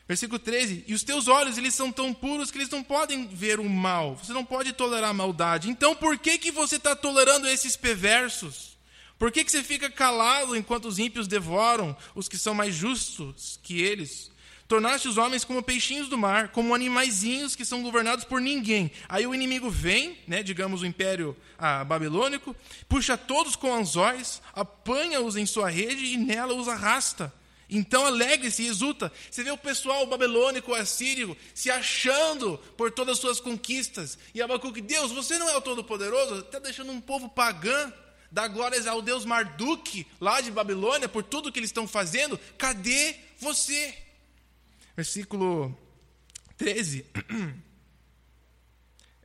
[0.08, 3.60] Versículo 13: E os teus olhos, eles são tão puros que eles não podem ver
[3.60, 4.16] o mal.
[4.16, 5.68] Você não pode tolerar a maldade.
[5.68, 8.78] Então, por que, que você está tolerando esses perversos?
[9.18, 13.58] Por que, que você fica calado enquanto os ímpios devoram os que são mais justos
[13.62, 14.30] que eles?
[14.68, 18.90] Tornaste os homens como peixinhos do mar, como animaizinhos que são governados por ninguém.
[19.08, 22.54] Aí o inimigo vem, né, digamos o império ah, babilônico,
[22.86, 27.32] puxa todos com anzóis, apanha-os em sua rede e nela os arrasta.
[27.70, 29.10] Então alegre-se e exulta.
[29.30, 34.18] Você vê o pessoal babilônico, assírio, se achando por todas as suas conquistas.
[34.34, 36.40] E Abacuque, Deus, você não é o Todo-Poderoso?
[36.40, 37.90] Está deixando um povo pagão
[38.30, 42.38] dar glórias ao Deus Marduk, lá de Babilônia, por tudo que eles estão fazendo.
[42.58, 44.07] Cadê você?
[44.99, 45.78] Versículo
[46.57, 47.07] 13.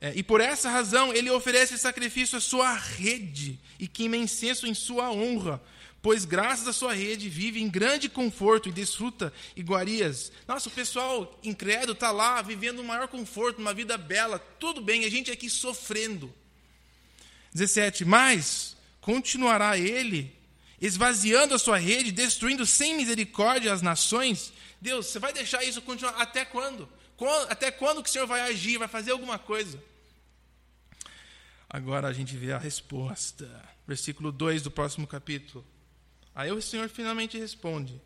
[0.00, 4.74] É, e por essa razão ele oferece sacrifício à sua rede e queima incenso em
[4.74, 5.62] sua honra,
[6.02, 10.30] pois graças à sua rede vive em grande conforto e desfruta iguarias.
[10.46, 15.06] Nossa, o pessoal incrédulo está lá vivendo o maior conforto, uma vida bela, tudo bem,
[15.06, 16.30] a gente aqui sofrendo.
[17.54, 18.04] 17.
[18.04, 20.36] Mas continuará ele
[20.78, 24.52] esvaziando a sua rede, destruindo sem misericórdia as nações?
[24.84, 26.86] Deus, você vai deixar isso continuar até quando?
[27.48, 29.82] Até quando que o Senhor vai agir, vai fazer alguma coisa?
[31.66, 33.48] Agora a gente vê a resposta.
[33.86, 35.64] Versículo 2 do próximo capítulo.
[36.34, 37.98] Aí o Senhor finalmente responde.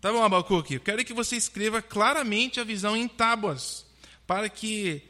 [0.00, 3.84] Tá bom, Abacuque, eu quero que você escreva claramente a visão em tábuas,
[4.26, 5.02] para que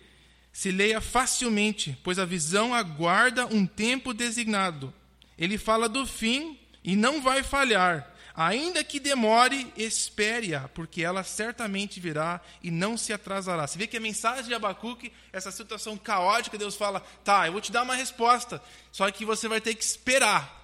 [0.52, 4.92] se leia facilmente, pois a visão aguarda um tempo designado.
[5.38, 8.12] Ele fala do fim e não vai falhar.
[8.36, 13.64] Ainda que demore, espere-a, porque ela certamente virá e não se atrasará.
[13.64, 17.60] Você vê que a mensagem de Abacuque, essa situação caótica, Deus fala: tá, eu vou
[17.60, 18.60] te dar uma resposta,
[18.90, 20.62] só que você vai ter que esperar.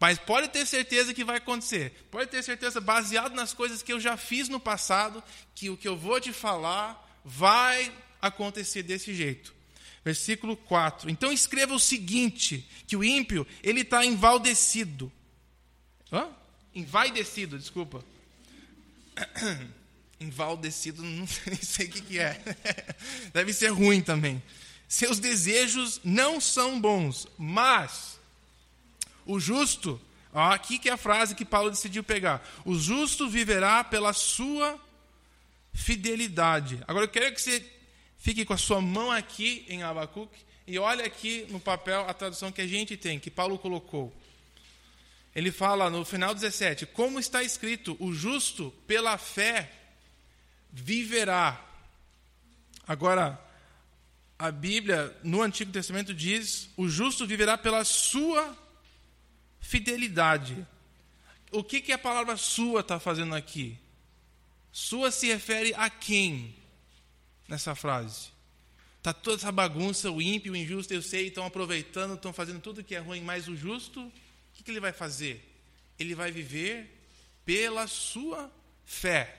[0.00, 2.08] Mas pode ter certeza que vai acontecer.
[2.10, 5.22] Pode ter certeza, baseado nas coisas que eu já fiz no passado,
[5.54, 9.54] que o que eu vou te falar vai acontecer desse jeito.
[10.04, 11.08] Versículo 4.
[11.10, 15.12] Então escreva o seguinte: que o ímpio ele está envaldecido.
[16.12, 16.39] Hã?
[16.74, 18.04] Envaidecido, desculpa.
[20.20, 22.40] Envaldecido, não sei o que, que é.
[23.32, 24.42] Deve ser ruim também.
[24.86, 28.18] Seus desejos não são bons, mas
[29.24, 30.00] o justo,
[30.32, 32.46] ó, aqui que é a frase que Paulo decidiu pegar.
[32.64, 34.78] O justo viverá pela sua
[35.72, 36.82] fidelidade.
[36.86, 37.64] Agora eu quero que você
[38.18, 42.52] fique com a sua mão aqui em Abacuque e olhe aqui no papel a tradução
[42.52, 44.12] que a gente tem, que Paulo colocou.
[45.34, 49.70] Ele fala no final 17: Como está escrito, o justo pela fé
[50.72, 51.64] viverá.
[52.86, 53.40] Agora,
[54.38, 58.56] a Bíblia no Antigo Testamento diz: o justo viverá pela sua
[59.60, 60.66] fidelidade.
[61.52, 63.78] O que, que a palavra sua está fazendo aqui?
[64.72, 66.54] Sua se refere a quem
[67.48, 68.30] nessa frase?
[68.98, 72.84] Está toda essa bagunça, o ímpio, o injusto, eu sei, estão aproveitando, estão fazendo tudo
[72.84, 74.12] que é ruim, mas o justo
[74.60, 75.42] que, que ele vai fazer?
[75.98, 77.02] Ele vai viver
[77.44, 78.52] pela sua
[78.84, 79.38] fé.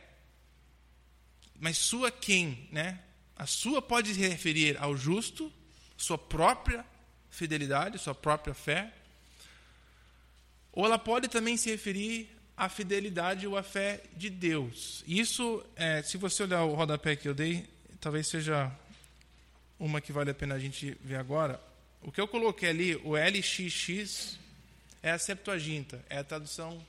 [1.60, 3.00] Mas sua quem, né?
[3.36, 5.52] A sua pode se referir ao justo,
[5.96, 6.86] sua própria
[7.30, 8.92] fidelidade, sua própria fé.
[10.72, 15.04] Ou ela pode também se referir à fidelidade ou à fé de Deus.
[15.08, 17.68] Isso, é, se você olhar o rodapé que eu dei,
[18.00, 18.72] talvez seja
[19.80, 21.62] uma que vale a pena a gente ver agora.
[22.02, 24.40] O que eu coloquei ali, o LXX,
[25.04, 26.82] é a Septuaginta, é a tradução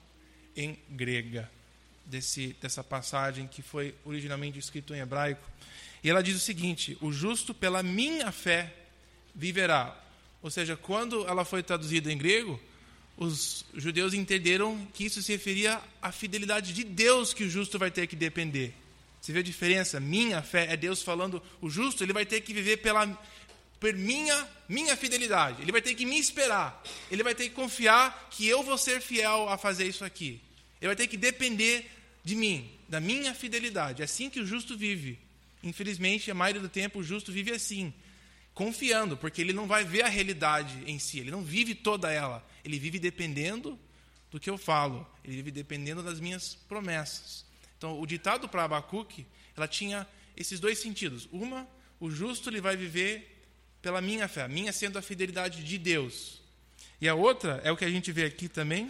[0.57, 1.51] em grega
[2.05, 5.49] desse, dessa passagem que foi originalmente escrito em hebraico.
[6.03, 8.73] E ela diz o seguinte: O justo pela minha fé
[9.35, 9.99] viverá.
[10.43, 12.61] Ou seja, quando ela foi traduzida em grego,
[13.17, 17.91] os judeus entenderam que isso se referia à fidelidade de Deus que o justo vai
[17.91, 18.75] ter que depender.
[19.21, 20.01] Você vê a diferença?
[20.01, 23.07] Minha fé é Deus falando, o justo ele vai ter que viver pela
[23.83, 25.61] por minha, minha fidelidade.
[25.61, 26.81] Ele vai ter que me esperar.
[27.11, 30.41] Ele vai ter que confiar que eu vou ser fiel a fazer isso aqui.
[30.81, 31.91] Ele vai ter que depender
[32.23, 34.01] de mim, da minha fidelidade.
[34.01, 35.19] É assim que o justo vive.
[35.65, 37.93] Infelizmente, a maioria do tempo o justo vive assim,
[38.55, 42.49] confiando, porque ele não vai ver a realidade em si, ele não vive toda ela.
[42.65, 43.77] Ele vive dependendo
[44.31, 47.45] do que eu falo, ele vive dependendo das minhas promessas.
[47.77, 49.27] Então, o ditado para Abacuque,
[49.57, 50.07] ela tinha
[50.37, 51.29] esses dois sentidos.
[51.33, 51.67] Uma,
[51.99, 53.32] o justo ele vai viver
[53.83, 56.41] pela minha fé, minha sendo a fidelidade de Deus.
[57.01, 58.89] E a outra é o que a gente vê aqui também,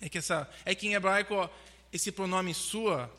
[0.00, 1.48] é que essa é que em hebraico
[1.92, 3.14] esse pronome sua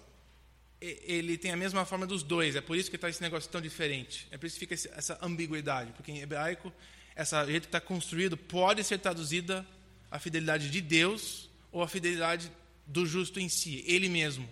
[0.81, 3.61] ele tem a mesma forma dos dois, é por isso que está esse negócio tão
[3.61, 4.27] diferente.
[4.31, 6.73] É por isso que fica essa ambiguidade, porque em hebraico
[7.15, 9.65] essa jeito que está construído pode ser traduzida
[10.09, 12.51] a fidelidade de Deus ou a fidelidade
[12.87, 14.49] do justo em si, ele mesmo.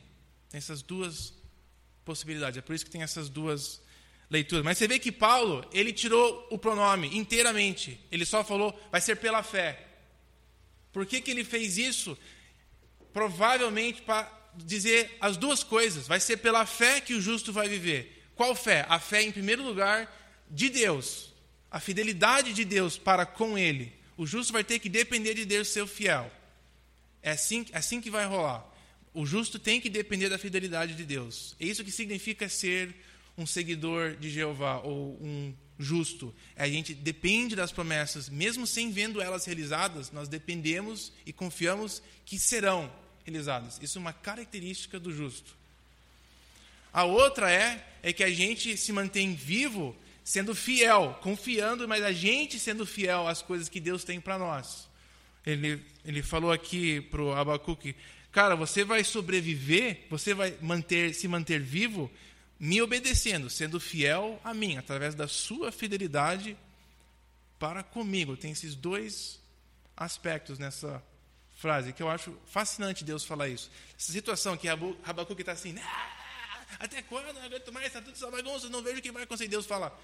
[0.49, 1.34] Tem essas duas
[2.05, 2.59] possibilidades.
[2.59, 3.82] É por isso que tem essas duas
[4.30, 4.63] leitura.
[4.63, 7.99] Mas você vê que Paulo, ele tirou o pronome inteiramente.
[8.11, 9.88] Ele só falou, vai ser pela fé.
[10.91, 12.17] Por que, que ele fez isso?
[13.11, 16.07] Provavelmente para dizer as duas coisas.
[16.07, 18.23] Vai ser pela fé que o justo vai viver.
[18.36, 18.86] Qual fé?
[18.88, 20.09] A fé, em primeiro lugar,
[20.49, 21.34] de Deus.
[21.69, 23.93] A fidelidade de Deus para com ele.
[24.17, 26.32] O justo vai ter que depender de Deus ser fiel.
[27.21, 28.65] É assim, é assim que vai rolar.
[29.13, 31.55] O justo tem que depender da fidelidade de Deus.
[31.59, 32.95] É isso que significa ser
[33.40, 36.36] um seguidor de Jeová ou um justo.
[36.58, 42.38] A gente depende das promessas, mesmo sem vendo elas realizadas, nós dependemos e confiamos que
[42.38, 42.92] serão
[43.24, 43.80] realizadas.
[43.82, 45.58] Isso é uma característica do justo.
[46.92, 52.12] A outra é é que a gente se mantém vivo sendo fiel, confiando, mas a
[52.12, 54.88] gente sendo fiel às coisas que Deus tem para nós.
[55.46, 57.96] Ele, ele falou aqui para o Abacuque,
[58.32, 62.12] cara, você vai sobreviver, você vai manter, se manter vivo
[62.60, 66.57] me obedecendo, sendo fiel a mim, através da sua fidelidade
[67.57, 68.36] para comigo.
[68.36, 69.39] Tem esses dois
[69.95, 71.01] aspectos nessa
[71.55, 73.72] frase que eu acho fascinante Deus falar isso.
[73.97, 74.68] Essa situação que
[75.03, 76.20] Rabacuque está assim, ah,
[76.80, 77.34] até quando?
[77.34, 79.47] Não aguento mais, está tudo essa bagunça, não vejo o que vai acontecer.
[79.47, 79.97] Deus fala,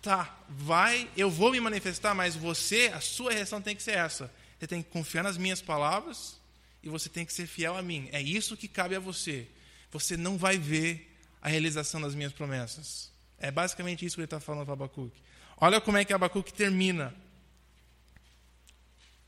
[0.00, 4.32] tá, vai, eu vou me manifestar, mas você, a sua reação tem que ser essa.
[4.58, 6.38] Você tem que confiar nas minhas palavras
[6.82, 8.08] e você tem que ser fiel a mim.
[8.12, 9.48] É isso que cabe a você.
[9.90, 11.09] Você não vai ver
[11.40, 13.10] a realização das minhas promessas.
[13.38, 15.20] É basicamente isso que ele está falando para Abacuque.
[15.56, 17.14] Olha como é que Abacuque termina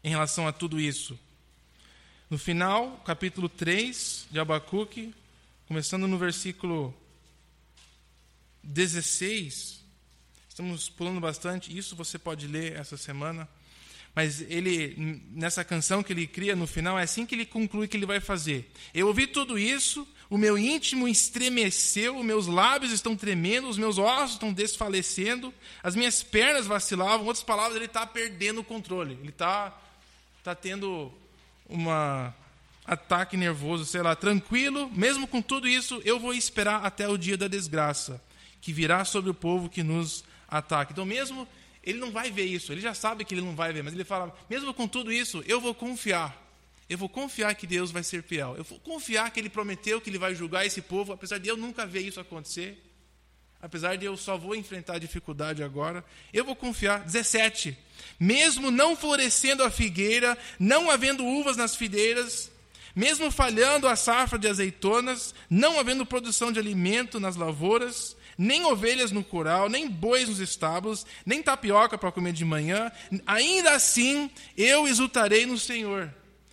[0.04, 1.18] em relação a tudo isso.
[2.28, 5.14] No final, capítulo 3 de Abacuque,
[5.66, 6.94] começando no versículo
[8.62, 9.82] 16,
[10.48, 13.48] estamos pulando bastante, isso você pode ler essa semana.
[14.14, 17.96] Mas ele, nessa canção que ele cria no final, é assim que ele conclui que
[17.96, 18.70] ele vai fazer.
[18.92, 24.32] Eu ouvi tudo isso, o meu íntimo estremeceu, meus lábios estão tremendo, os meus ossos
[24.32, 25.52] estão desfalecendo,
[25.82, 27.26] as minhas pernas vacilavam.
[27.26, 29.12] Em outras palavras, ele está perdendo o controle.
[29.20, 29.78] Ele está
[30.42, 31.12] tá tendo
[31.68, 31.84] um
[32.86, 34.90] ataque nervoso, sei lá, tranquilo.
[34.94, 38.18] Mesmo com tudo isso, eu vou esperar até o dia da desgraça,
[38.62, 40.92] que virá sobre o povo que nos ataca.
[40.92, 41.46] Então, mesmo
[41.84, 44.02] ele não vai ver isso, ele já sabe que ele não vai ver, mas ele
[44.02, 46.41] fala: mesmo com tudo isso, eu vou confiar.
[46.88, 48.54] Eu vou confiar que Deus vai ser fiel.
[48.56, 51.56] Eu vou confiar que ele prometeu que ele vai julgar esse povo, apesar de eu
[51.56, 52.82] nunca ver isso acontecer.
[53.60, 57.04] Apesar de eu só vou enfrentar dificuldade agora, eu vou confiar.
[57.04, 57.78] 17.
[58.18, 62.50] Mesmo não florescendo a figueira, não havendo uvas nas fideiras,
[62.94, 69.12] mesmo falhando a safra de azeitonas, não havendo produção de alimento nas lavouras, nem ovelhas
[69.12, 72.90] no curral, nem bois nos estábulos, nem tapioca para comer de manhã,
[73.24, 76.12] ainda assim eu exultarei no Senhor.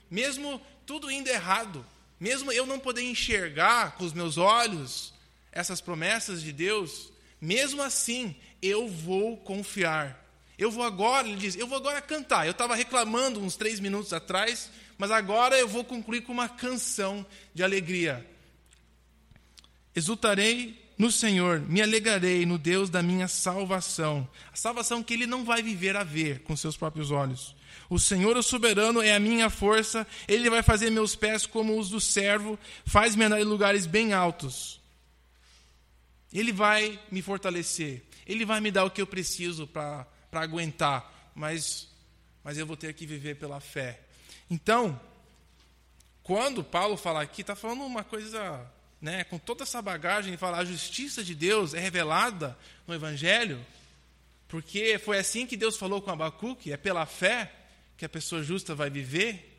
[0.10, 1.86] Mesmo tudo indo errado,
[2.20, 5.14] mesmo eu não poder enxergar com os meus olhos
[5.52, 10.26] essas promessas de Deus, mesmo assim eu vou confiar.
[10.58, 12.46] Eu vou agora, ele diz, eu vou agora cantar.
[12.46, 17.26] Eu estava reclamando uns três minutos atrás, mas agora eu vou concluir com uma canção
[17.54, 18.28] de alegria.
[19.96, 24.28] Exultarei no Senhor, me alegrarei no Deus da minha salvação.
[24.52, 27.56] A salvação que ele não vai viver a ver com seus próprios olhos.
[27.90, 31.90] O Senhor, o soberano, é a minha força, ele vai fazer meus pés como os
[31.90, 34.82] do servo, faz-me andar em lugares bem altos.
[36.34, 41.88] Ele vai me fortalecer, ele vai me dar o que eu preciso para aguentar, mas,
[42.44, 44.02] mas eu vou ter que viver pela fé.
[44.52, 45.00] Então,
[46.24, 48.70] quando Paulo fala aqui, está falando uma coisa
[49.02, 53.66] né, com toda essa bagagem, fala a justiça de Deus é revelada no Evangelho,
[54.48, 57.52] porque foi assim que Deus falou com Abacuque, é pela fé
[57.98, 59.58] que a pessoa justa vai viver.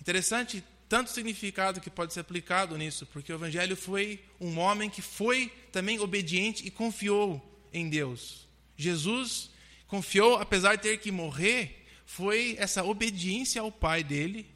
[0.00, 5.02] Interessante, tanto significado que pode ser aplicado nisso, porque o Evangelho foi um homem que
[5.02, 8.46] foi também obediente e confiou em Deus.
[8.76, 9.50] Jesus
[9.86, 14.53] confiou, apesar de ter que morrer, foi essa obediência ao Pai dele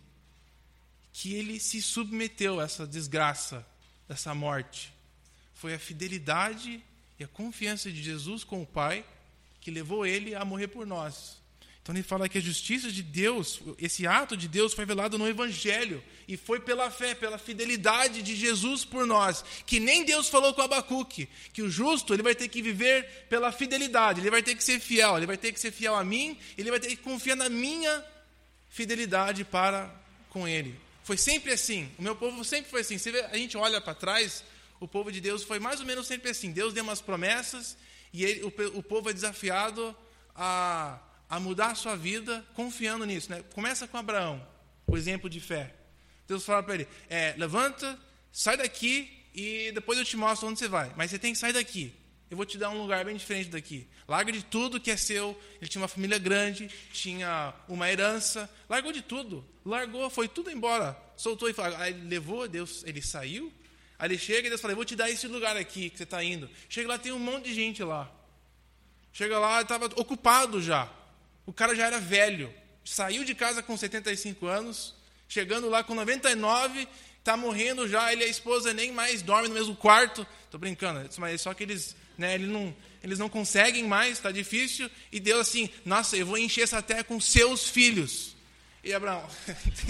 [1.21, 3.67] que ele se submeteu a essa desgraça,
[4.09, 4.93] essa morte.
[5.53, 6.81] Foi a fidelidade
[7.19, 9.05] e a confiança de Jesus com o Pai
[9.61, 11.39] que levou ele a morrer por nós.
[11.83, 15.27] Então ele fala que a justiça de Deus, esse ato de Deus foi velado no
[15.27, 16.01] Evangelho.
[16.29, 19.45] E foi pela fé, pela fidelidade de Jesus por nós.
[19.67, 23.51] Que nem Deus falou com Abacuque, que o justo ele vai ter que viver pela
[23.51, 26.39] fidelidade, ele vai ter que ser fiel, ele vai ter que ser fiel a mim,
[26.57, 28.05] ele vai ter que confiar na minha
[28.69, 29.93] fidelidade para
[30.31, 30.87] com ele.
[31.09, 31.91] Foi sempre assim.
[31.99, 32.97] O meu povo sempre foi assim.
[33.33, 34.45] A gente olha para trás,
[34.79, 36.53] o povo de Deus foi mais ou menos sempre assim.
[36.53, 37.79] Deus deu umas promessas
[38.13, 39.97] e ele, o, o povo é desafiado
[40.35, 43.31] a, a mudar a sua vida confiando nisso.
[43.31, 43.43] Né?
[43.55, 44.47] Começa com Abraão,
[44.87, 45.75] o exemplo de fé.
[46.27, 47.99] Deus fala para ele: é, levanta,
[48.31, 50.93] sai daqui e depois eu te mostro onde você vai.
[50.95, 51.98] Mas você tem que sair daqui.
[52.31, 53.87] Eu vou te dar um lugar bem diferente daqui.
[54.07, 55.39] Larga de tudo que é seu.
[55.61, 58.51] Ele tinha uma família grande, tinha uma herança.
[58.69, 59.45] Largou de tudo.
[59.65, 60.97] Largou, foi tudo embora.
[61.17, 61.79] Soltou e falou.
[61.79, 63.51] Aí ele levou, Deus, ele saiu.
[63.99, 66.05] Aí ele chega e Deus fala: Eu vou te dar esse lugar aqui que você
[66.05, 66.51] está indo.
[66.69, 68.11] Chega lá, tem um monte de gente lá.
[69.13, 70.91] Chega lá, estava ocupado já.
[71.47, 72.53] O cara já era velho.
[72.85, 74.95] Saiu de casa com 75 anos.
[75.29, 76.87] Chegando lá com 99,
[77.19, 78.13] está morrendo já.
[78.13, 80.27] Ele e a esposa nem mais dormem no mesmo quarto.
[80.45, 82.35] Estou brincando, mas só que eles né?
[82.35, 84.91] Eles, não, eles não conseguem mais, está difícil.
[85.11, 88.37] E Deus assim, nossa, eu vou encher essa terra com seus filhos.
[88.83, 89.27] E Abraão,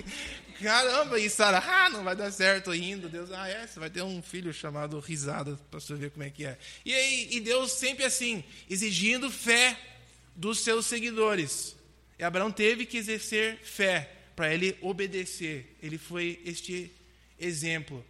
[0.62, 3.08] caramba, e Sara, ah, não vai dar certo rindo.
[3.08, 6.30] Deus, ah, é, você vai ter um filho chamado risada, para você ver como é
[6.30, 6.58] que é.
[6.84, 9.78] E, aí, e Deus sempre assim, exigindo fé
[10.36, 11.74] dos seus seguidores.
[12.18, 15.76] E Abraão teve que exercer fé para ele obedecer.
[15.82, 16.92] Ele foi este
[17.38, 18.04] exemplo.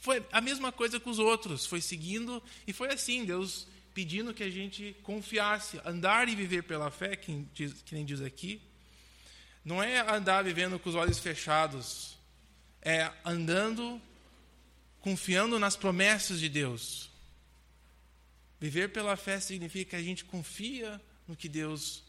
[0.00, 4.44] Foi a mesma coisa com os outros, foi seguindo e foi assim, Deus pedindo que
[4.44, 8.62] a gente confiasse, andar e viver pela fé, que, diz, que nem diz aqui,
[9.64, 12.16] não é andar vivendo com os olhos fechados,
[12.80, 14.00] é andando
[15.00, 17.10] confiando nas promessas de Deus.
[18.60, 22.04] Viver pela fé significa que a gente confia no que Deus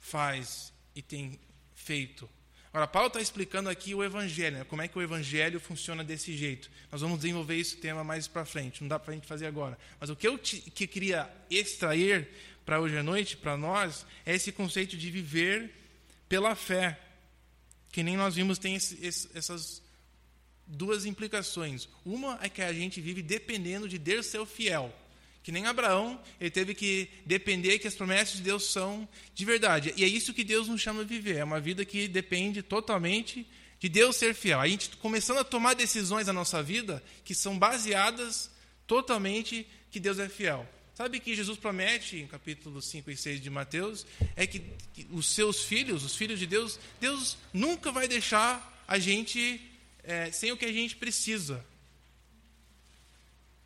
[0.00, 1.38] faz e tem
[1.74, 2.28] feito.
[2.72, 4.64] Agora, Paulo está explicando aqui o Evangelho, né?
[4.64, 6.70] como é que o Evangelho funciona desse jeito.
[6.92, 9.78] Nós vamos desenvolver esse tema mais para frente, não dá para a gente fazer agora.
[9.98, 12.28] Mas o que eu te, que queria extrair
[12.66, 15.72] para hoje à noite, para nós, é esse conceito de viver
[16.28, 17.00] pela fé.
[17.90, 19.82] Que nem nós vimos, tem esse, esse, essas
[20.66, 21.88] duas implicações.
[22.04, 24.94] Uma é que a gente vive dependendo de Deus ser fiel.
[25.48, 29.94] Que nem Abraão, ele teve que depender que as promessas de Deus são de verdade.
[29.96, 31.36] E é isso que Deus nos chama a viver.
[31.36, 33.46] É uma vida que depende totalmente
[33.80, 34.60] de Deus ser fiel.
[34.60, 38.50] A gente começando a tomar decisões na nossa vida que são baseadas
[38.86, 40.68] totalmente que Deus é fiel.
[40.92, 44.62] Sabe que Jesus promete, em capítulo 5 e 6 de Mateus, é que,
[45.08, 49.62] os seus filhos, os filhos de Deus, Deus nunca vai deixar a gente
[50.04, 51.64] é, sem o que a gente precisa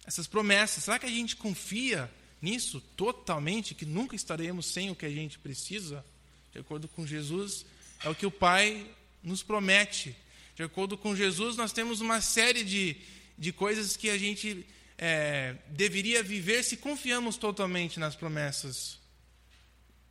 [0.06, 0.84] essas promessas.
[0.84, 5.38] Será que a gente confia nisso totalmente, que nunca estaremos sem o que a gente
[5.38, 6.04] precisa?
[6.52, 7.64] De acordo com Jesus,
[8.04, 8.86] é o que o Pai
[9.22, 10.16] nos promete.
[10.54, 12.96] De acordo com Jesus, nós temos uma série de,
[13.38, 14.66] de coisas que a gente
[14.98, 18.98] é, deveria viver se confiamos totalmente nas promessas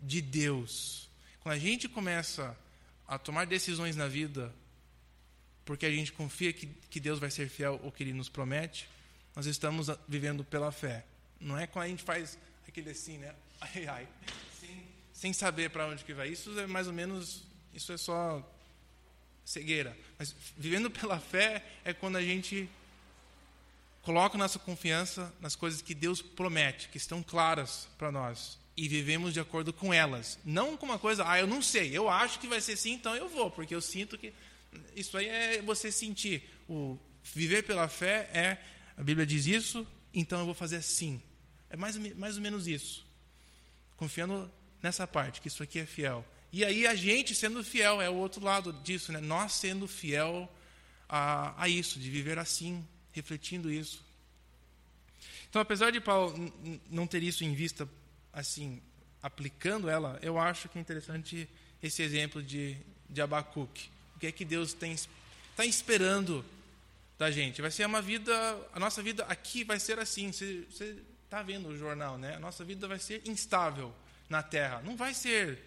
[0.01, 1.09] de Deus.
[1.41, 2.57] Quando a gente começa
[3.07, 4.53] a tomar decisões na vida,
[5.65, 8.87] porque a gente confia que, que Deus vai ser fiel ao que Ele nos promete,
[9.36, 11.05] nós estamos vivendo pela fé.
[11.39, 13.34] Não é quando a gente faz aquele assim, né?
[13.61, 14.07] Ai, ai,
[14.59, 16.27] sem, sem saber para onde que vai.
[16.29, 17.43] Isso é mais ou menos,
[17.75, 18.43] isso é só
[19.45, 19.95] cegueira.
[20.17, 22.67] Mas vivendo pela fé é quando a gente
[24.01, 28.59] coloca nossa confiança nas coisas que Deus promete, que estão claras para nós.
[28.75, 30.39] E vivemos de acordo com elas.
[30.43, 33.15] Não com uma coisa, ah, eu não sei, eu acho que vai ser assim, então
[33.15, 34.34] eu vou, porque eu sinto que.
[34.95, 36.49] Isso aí é você sentir.
[36.67, 38.57] O viver pela fé é
[39.02, 41.20] a Bíblia diz isso, então eu vou fazer assim.
[41.72, 43.04] É mais, mais ou menos isso.
[43.97, 44.47] Confiando
[44.80, 46.24] nessa parte, que isso aqui é fiel.
[46.54, 49.20] E aí a gente sendo fiel é o outro lado disso, né?
[49.20, 50.47] Nós sendo fiel
[51.10, 54.06] a, a isso, de viver assim, refletindo isso.
[55.49, 56.54] Então, apesar de Paulo
[56.88, 57.89] não ter isso em vista,
[58.32, 58.84] assim,
[59.20, 61.49] aplicando ela, eu acho que é interessante
[61.82, 62.78] esse exemplo de,
[63.10, 63.89] de Abacuque.
[64.16, 66.45] O que é que Deus está esperando
[67.22, 67.61] da gente.
[67.61, 68.34] Vai ser uma vida,
[68.74, 70.32] a nossa vida aqui vai ser assim.
[70.32, 72.36] Você está vendo o jornal, né?
[72.36, 73.93] A nossa vida vai ser instável
[74.28, 74.82] na Terra.
[74.84, 75.59] Não vai ser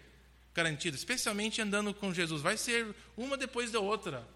[0.53, 2.41] garantida, especialmente andando com Jesus.
[2.41, 4.27] Vai ser uma depois da outra.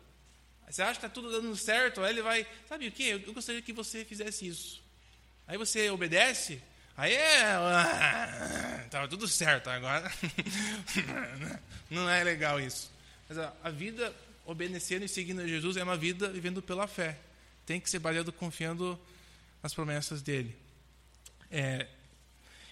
[0.69, 2.01] Você acha que está tudo dando certo?
[2.01, 3.09] Aí ele vai, sabe o que?
[3.09, 4.81] Eu gostaria que você fizesse isso.
[5.45, 6.61] Aí você obedece.
[6.95, 8.85] Aí é.
[8.85, 10.09] Estava tudo certo agora.
[11.91, 12.89] Não é legal isso.
[13.27, 14.15] Mas a vida
[14.49, 17.19] obedecendo e seguindo Jesus é uma vida vivendo pela fé.
[17.67, 18.99] Tem que ser baseado confiando
[19.61, 20.55] nas promessas dele.
[21.51, 21.87] É,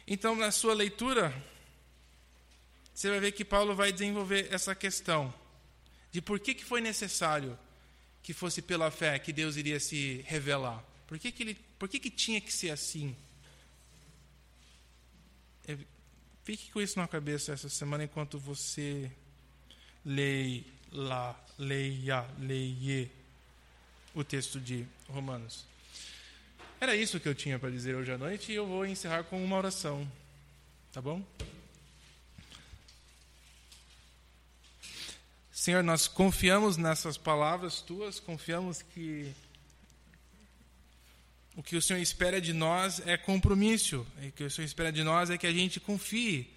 [0.08, 1.32] então, na sua leitura,
[2.94, 5.32] você vai ver que Paulo vai desenvolver essa questão
[6.12, 7.58] de por que, que foi necessário
[8.24, 10.84] que fosse pela fé que Deus iria se revelar.
[11.06, 13.16] Por que, que, ele, por que, que tinha que ser assim?
[15.68, 15.78] É,
[16.44, 19.12] fique com isso na cabeça essa semana enquanto você
[20.04, 23.12] lê lá, leia, leie
[24.14, 25.66] o texto de Romanos.
[26.80, 29.44] Era isso que eu tinha para dizer hoje à noite e eu vou encerrar com
[29.44, 30.10] uma oração.
[30.94, 31.24] Tá bom?
[35.52, 39.34] Senhor, nós confiamos nessas palavras tuas, confiamos que
[41.56, 44.92] o que o Senhor espera de nós é compromisso, e o que o Senhor espera
[44.92, 46.48] de nós é que a gente confie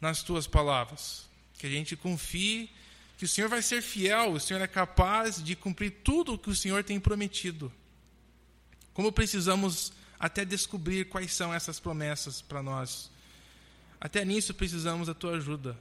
[0.00, 2.68] nas tuas palavras, que a gente confie
[3.16, 6.50] que o Senhor vai ser fiel, o Senhor é capaz de cumprir tudo o que
[6.50, 7.72] o Senhor tem prometido.
[8.92, 13.10] Como precisamos até descobrir quais são essas promessas para nós.
[14.00, 15.76] Até nisso precisamos da tua ajuda.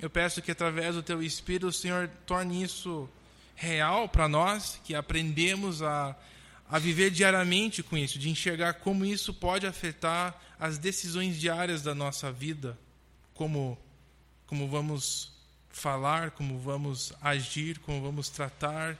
[0.00, 3.08] Eu peço que através do teu Espírito o Senhor torne isso
[3.54, 6.16] real para nós, que aprendemos a,
[6.68, 11.94] a viver diariamente com isso, de enxergar como isso pode afetar as decisões diárias da
[11.94, 12.76] nossa vida,
[13.34, 13.78] como,
[14.46, 15.31] como vamos
[15.72, 18.98] falar, como vamos agir, como vamos tratar,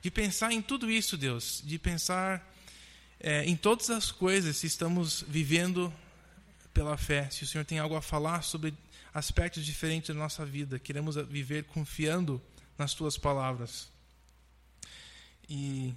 [0.00, 2.46] de pensar em tudo isso, Deus, de pensar
[3.20, 5.92] é, em todas as coisas, se estamos vivendo
[6.72, 8.72] pela fé, se o Senhor tem algo a falar sobre
[9.12, 12.40] aspectos diferentes da nossa vida, queremos viver confiando
[12.76, 13.88] nas tuas palavras.
[15.48, 15.94] E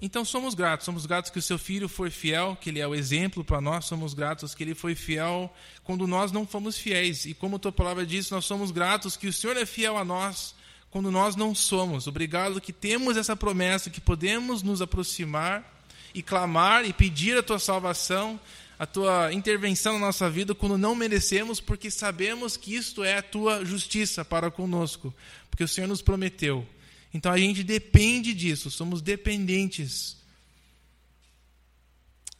[0.00, 2.94] então somos gratos, somos gratos que o seu filho foi fiel, que ele é o
[2.94, 7.24] exemplo para nós, somos gratos que ele foi fiel quando nós não fomos fiéis.
[7.24, 10.04] E como a tua palavra diz, nós somos gratos que o Senhor é fiel a
[10.04, 10.54] nós
[10.90, 12.06] quando nós não somos.
[12.06, 15.82] Obrigado que temos essa promessa, que podemos nos aproximar
[16.14, 18.38] e clamar e pedir a tua salvação
[18.78, 23.22] a tua intervenção na nossa vida quando não merecemos, porque sabemos que isto é a
[23.22, 25.12] tua justiça para conosco,
[25.50, 26.64] porque o Senhor nos prometeu.
[27.12, 30.16] Então a gente depende disso, somos dependentes.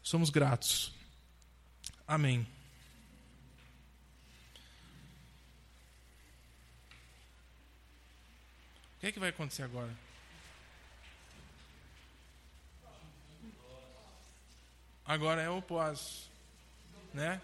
[0.02, 0.92] Somos gratos.
[2.06, 2.46] Amém.
[8.96, 9.94] O que é que vai acontecer agora?
[15.04, 16.28] Agora é o pós,
[17.14, 17.40] né?